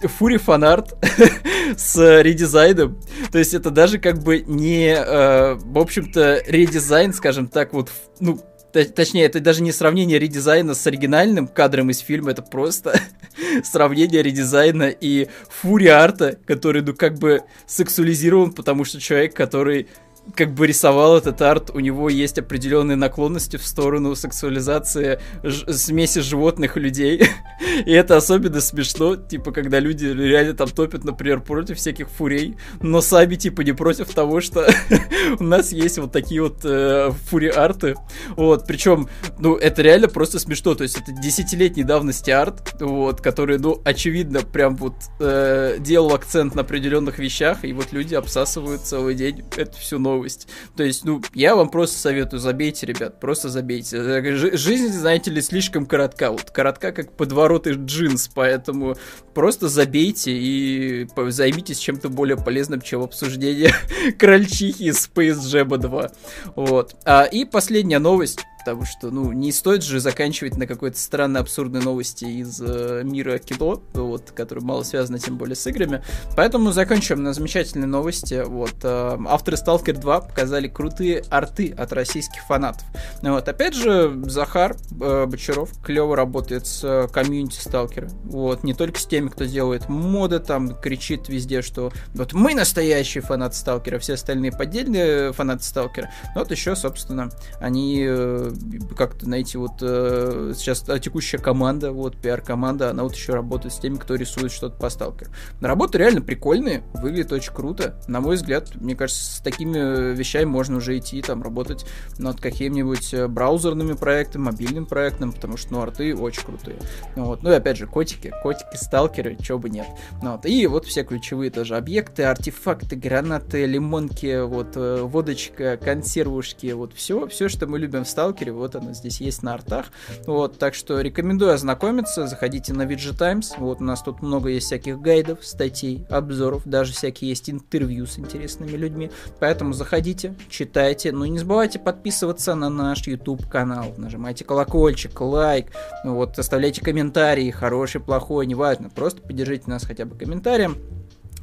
Фури 0.03 0.37
фанарт 0.37 0.95
с 1.77 2.21
редизайном. 2.21 2.99
То 3.31 3.39
есть 3.39 3.53
это 3.53 3.69
даже 3.69 3.99
как 3.99 4.19
бы 4.23 4.41
не, 4.41 4.93
э, 4.95 5.55
в 5.55 5.77
общем-то, 5.77 6.43
редизайн, 6.45 7.13
скажем 7.13 7.47
так, 7.47 7.73
вот, 7.73 7.91
ну, 8.19 8.39
Точнее, 8.83 9.25
это 9.25 9.39
даже 9.39 9.61
не 9.63 9.71
сравнение 9.71 10.19
редизайна 10.19 10.73
с 10.73 10.85
оригинальным 10.85 11.47
кадром 11.47 11.89
из 11.89 11.99
фильма, 11.99 12.31
это 12.31 12.41
просто 12.41 12.99
сравнение 13.63 14.21
редизайна 14.21 14.89
и 14.89 15.29
фури 15.49 15.87
арта, 15.87 16.37
который, 16.45 16.81
ну, 16.81 16.93
как 16.93 17.17
бы 17.17 17.43
сексуализирован, 17.67 18.51
потому 18.51 18.83
что 18.83 18.99
человек, 18.99 19.33
который 19.33 19.87
как 20.33 20.53
бы 20.53 20.67
рисовал 20.67 21.17
этот 21.17 21.41
арт, 21.41 21.69
у 21.73 21.79
него 21.79 22.09
есть 22.09 22.39
определенные 22.39 22.95
наклонности 22.95 23.57
в 23.57 23.65
сторону 23.65 24.15
сексуализации 24.15 25.19
смеси 25.43 26.19
животных 26.19 26.77
и 26.77 26.79
людей. 26.79 27.23
и 27.85 27.91
это 27.91 28.17
особенно 28.17 28.59
смешно, 28.59 29.15
типа, 29.15 29.51
когда 29.51 29.79
люди 29.79 30.05
реально 30.05 30.53
там 30.53 30.67
топят, 30.69 31.03
например, 31.03 31.41
против 31.41 31.77
всяких 31.77 32.09
фурей, 32.09 32.57
но 32.81 33.01
сами, 33.01 33.35
типа, 33.35 33.61
не 33.61 33.73
против 33.73 34.13
того, 34.13 34.41
что 34.41 34.67
у 35.39 35.43
нас 35.43 35.71
есть 35.71 35.99
вот 35.99 36.11
такие 36.11 36.41
вот 36.41 36.59
э, 36.63 37.11
фури-арты. 37.29 37.95
Вот, 38.35 38.65
причем, 38.67 39.09
ну, 39.39 39.55
это 39.55 39.81
реально 39.81 40.07
просто 40.07 40.39
смешно, 40.39 40.75
то 40.75 40.83
есть 40.83 40.97
это 40.99 41.11
десятилетней 41.11 41.83
давности 41.83 42.31
арт, 42.31 42.81
вот, 42.81 43.21
который, 43.21 43.59
ну, 43.59 43.79
очевидно, 43.85 44.41
прям 44.41 44.75
вот 44.75 44.95
э, 45.19 45.77
делал 45.79 46.13
акцент 46.13 46.55
на 46.55 46.61
определенных 46.61 47.19
вещах, 47.19 47.63
и 47.63 47.73
вот 47.73 47.91
люди 47.91 48.15
обсасывают 48.15 48.81
целый 48.81 49.15
день 49.15 49.43
эту 49.55 49.77
всю 49.77 49.99
новость 49.99 50.14
новость. 50.15 50.47
То 50.75 50.83
есть, 50.83 51.05
ну, 51.05 51.21
я 51.33 51.55
вам 51.55 51.69
просто 51.69 51.97
советую, 51.99 52.39
забейте, 52.39 52.85
ребят, 52.85 53.19
просто 53.19 53.49
забейте. 53.49 54.55
Жизнь, 54.55 54.89
знаете 54.89 55.31
ли, 55.31 55.41
слишком 55.41 55.85
коротка. 55.85 56.31
Вот 56.31 56.51
коротка, 56.51 56.91
как 56.91 57.11
подворот 57.11 57.67
из 57.67 57.77
джинс, 57.77 58.29
поэтому 58.33 58.95
просто 59.33 59.67
забейте 59.67 60.31
и 60.31 61.07
займитесь 61.27 61.79
чем-то 61.79 62.09
более 62.09 62.37
полезным, 62.37 62.81
чем 62.81 63.01
обсуждение 63.01 63.73
крольчихи 64.19 64.83
из 64.83 65.07
Space 65.07 65.39
Jam 65.39 65.77
2. 65.77 66.11
Вот. 66.55 66.95
А, 67.05 67.23
и 67.23 67.45
последняя 67.45 67.99
новость 67.99 68.39
потому 68.65 68.83
что, 68.83 69.11
ну, 69.11 69.31
не 69.31 69.51
стоит 69.51 69.83
же 69.83 69.99
заканчивать 69.99 70.57
на 70.57 70.65
какой-то 70.65 70.97
странной 70.97 71.41
абсурдной 71.41 71.81
новости 71.83 72.25
из 72.25 72.59
э, 72.59 73.01
мира 73.03 73.37
кино, 73.37 73.79
вот, 73.93 74.31
который 74.31 74.63
мало 74.63 74.81
связано, 74.81 75.19
тем 75.19 75.37
более, 75.37 75.55
с 75.55 75.67
играми. 75.67 76.03
Поэтому 76.35 76.71
заканчиваем 76.71 77.23
на 77.23 77.33
замечательной 77.33 77.87
новости. 77.87 78.43
Вот, 78.43 78.73
э, 78.81 79.17
авторы 79.27 79.57
Stalker 79.57 79.93
2 79.93 80.21
показали 80.21 80.67
крутые 80.67 81.23
арты 81.29 81.75
от 81.77 81.93
российских 81.93 82.41
фанатов. 82.41 82.83
Вот, 83.21 83.47
опять 83.47 83.75
же, 83.75 84.19
Захар 84.25 84.75
э, 84.99 85.25
Бочаров 85.27 85.69
клево 85.83 86.15
работает 86.15 86.65
с 86.65 86.83
э, 86.83 87.07
комьюнити 87.13 87.59
Сталкера. 87.59 88.09
Вот, 88.23 88.63
не 88.63 88.73
только 88.73 88.99
с 88.99 89.05
теми, 89.05 89.29
кто 89.29 89.45
делает 89.45 89.89
моды, 89.89 90.39
там, 90.39 90.75
кричит 90.75 91.29
везде, 91.29 91.61
что 91.61 91.91
вот 92.15 92.33
мы 92.33 92.55
настоящие 92.55 93.21
фанаты 93.21 93.57
Сталкера, 93.57 93.99
все 93.99 94.15
остальные 94.15 94.53
поддельные 94.53 95.33
фанаты 95.33 95.63
Сталкера. 95.63 96.09
Но 96.33 96.41
вот 96.41 96.49
еще, 96.49 96.75
собственно, 96.75 97.29
они 97.59 98.03
э, 98.07 98.54
как-то 98.97 99.29
найти 99.29 99.57
вот 99.57 99.73
э, 99.81 100.53
сейчас 100.55 100.81
текущая 101.01 101.37
команда, 101.37 101.91
вот 101.91 102.17
пиар-команда, 102.17 102.89
она 102.89 103.03
вот 103.03 103.15
еще 103.15 103.33
работает 103.33 103.73
с 103.73 103.79
теми, 103.79 103.95
кто 103.95 104.15
рисует 104.15 104.51
что-то 104.51 104.77
по 104.77 104.89
сталкеру. 104.89 105.31
Работы 105.61 105.97
реально 105.97 106.21
прикольные, 106.21 106.83
выглядит 106.93 107.31
очень 107.31 107.53
круто. 107.53 107.99
На 108.07 108.21
мой 108.21 108.35
взгляд, 108.35 108.75
мне 108.75 108.95
кажется, 108.95 109.37
с 109.37 109.39
такими 109.39 110.13
вещами 110.15 110.45
можно 110.45 110.77
уже 110.77 110.97
идти 110.97 111.21
там 111.21 111.43
работать 111.43 111.85
над 112.17 112.39
каким-нибудь 112.39 113.13
э, 113.13 113.27
браузерными 113.27 113.93
проектами, 113.93 114.43
мобильным 114.43 114.85
проектом, 114.85 115.31
потому 115.31 115.57
что, 115.57 115.73
ну, 115.73 115.81
арты 115.81 116.15
очень 116.15 116.43
крутые. 116.43 116.77
Ну, 117.15 117.25
вот. 117.25 117.43
ну 117.43 117.51
и 117.51 117.55
опять 117.55 117.77
же, 117.77 117.87
котики, 117.87 118.33
котики, 118.43 118.75
сталкеры, 118.75 119.37
чего 119.41 119.59
бы 119.59 119.69
нет. 119.69 119.87
Ну, 120.21 120.31
вот. 120.33 120.45
И 120.45 120.67
вот 120.67 120.85
все 120.85 121.03
ключевые 121.03 121.51
тоже 121.51 121.75
объекты, 121.75 122.23
артефакты, 122.23 122.95
гранаты, 122.95 123.65
лимонки, 123.65 124.43
вот, 124.43 124.75
э, 124.75 125.01
водочка, 125.01 125.77
консервушки, 125.77 126.71
вот 126.73 126.93
все, 126.93 127.27
все, 127.27 127.49
что 127.49 127.67
мы 127.67 127.79
любим 127.79 128.03
в 128.03 128.09
сталкере, 128.09 128.44
Сталкере, 128.45 128.51
вот 128.51 128.75
она 128.75 128.93
здесь 128.93 129.21
есть 129.21 129.43
на 129.43 129.53
артах. 129.53 129.87
Вот, 130.25 130.57
так 130.57 130.73
что 130.73 131.01
рекомендую 131.01 131.53
ознакомиться, 131.53 132.27
заходите 132.27 132.73
на 132.73 132.83
VG 132.83 133.17
Times, 133.17 133.53
вот 133.57 133.81
у 133.81 133.83
нас 133.83 134.01
тут 134.01 134.21
много 134.21 134.49
есть 134.49 134.67
всяких 134.67 134.99
гайдов, 134.99 135.45
статей, 135.45 136.05
обзоров, 136.09 136.63
даже 136.65 136.93
всякие 136.93 137.29
есть 137.29 137.49
интервью 137.49 138.05
с 138.05 138.19
интересными 138.19 138.71
людьми, 138.71 139.11
поэтому 139.39 139.73
заходите, 139.73 140.35
читайте, 140.49 141.11
ну 141.11 141.25
и 141.25 141.29
не 141.29 141.39
забывайте 141.39 141.79
подписываться 141.79 142.55
на 142.55 142.69
наш 142.69 143.07
YouTube 143.07 143.47
канал, 143.47 143.93
нажимайте 143.97 144.45
колокольчик, 144.45 145.19
лайк, 145.19 145.67
вот, 146.03 146.37
оставляйте 146.37 146.81
комментарии, 146.81 147.51
хороший, 147.51 148.01
плохой, 148.01 148.45
неважно, 148.45 148.89
просто 148.89 149.21
поддержите 149.21 149.69
нас 149.69 149.85
хотя 149.85 150.05
бы 150.05 150.17
комментарием, 150.17 150.77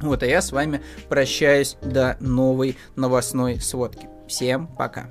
вот, 0.01 0.23
а 0.23 0.25
я 0.25 0.41
с 0.41 0.51
вами 0.51 0.81
прощаюсь 1.09 1.77
до 1.81 2.17
новой 2.19 2.77
новостной 2.95 3.59
сводки. 3.59 4.07
Всем 4.27 4.67
пока. 4.67 5.07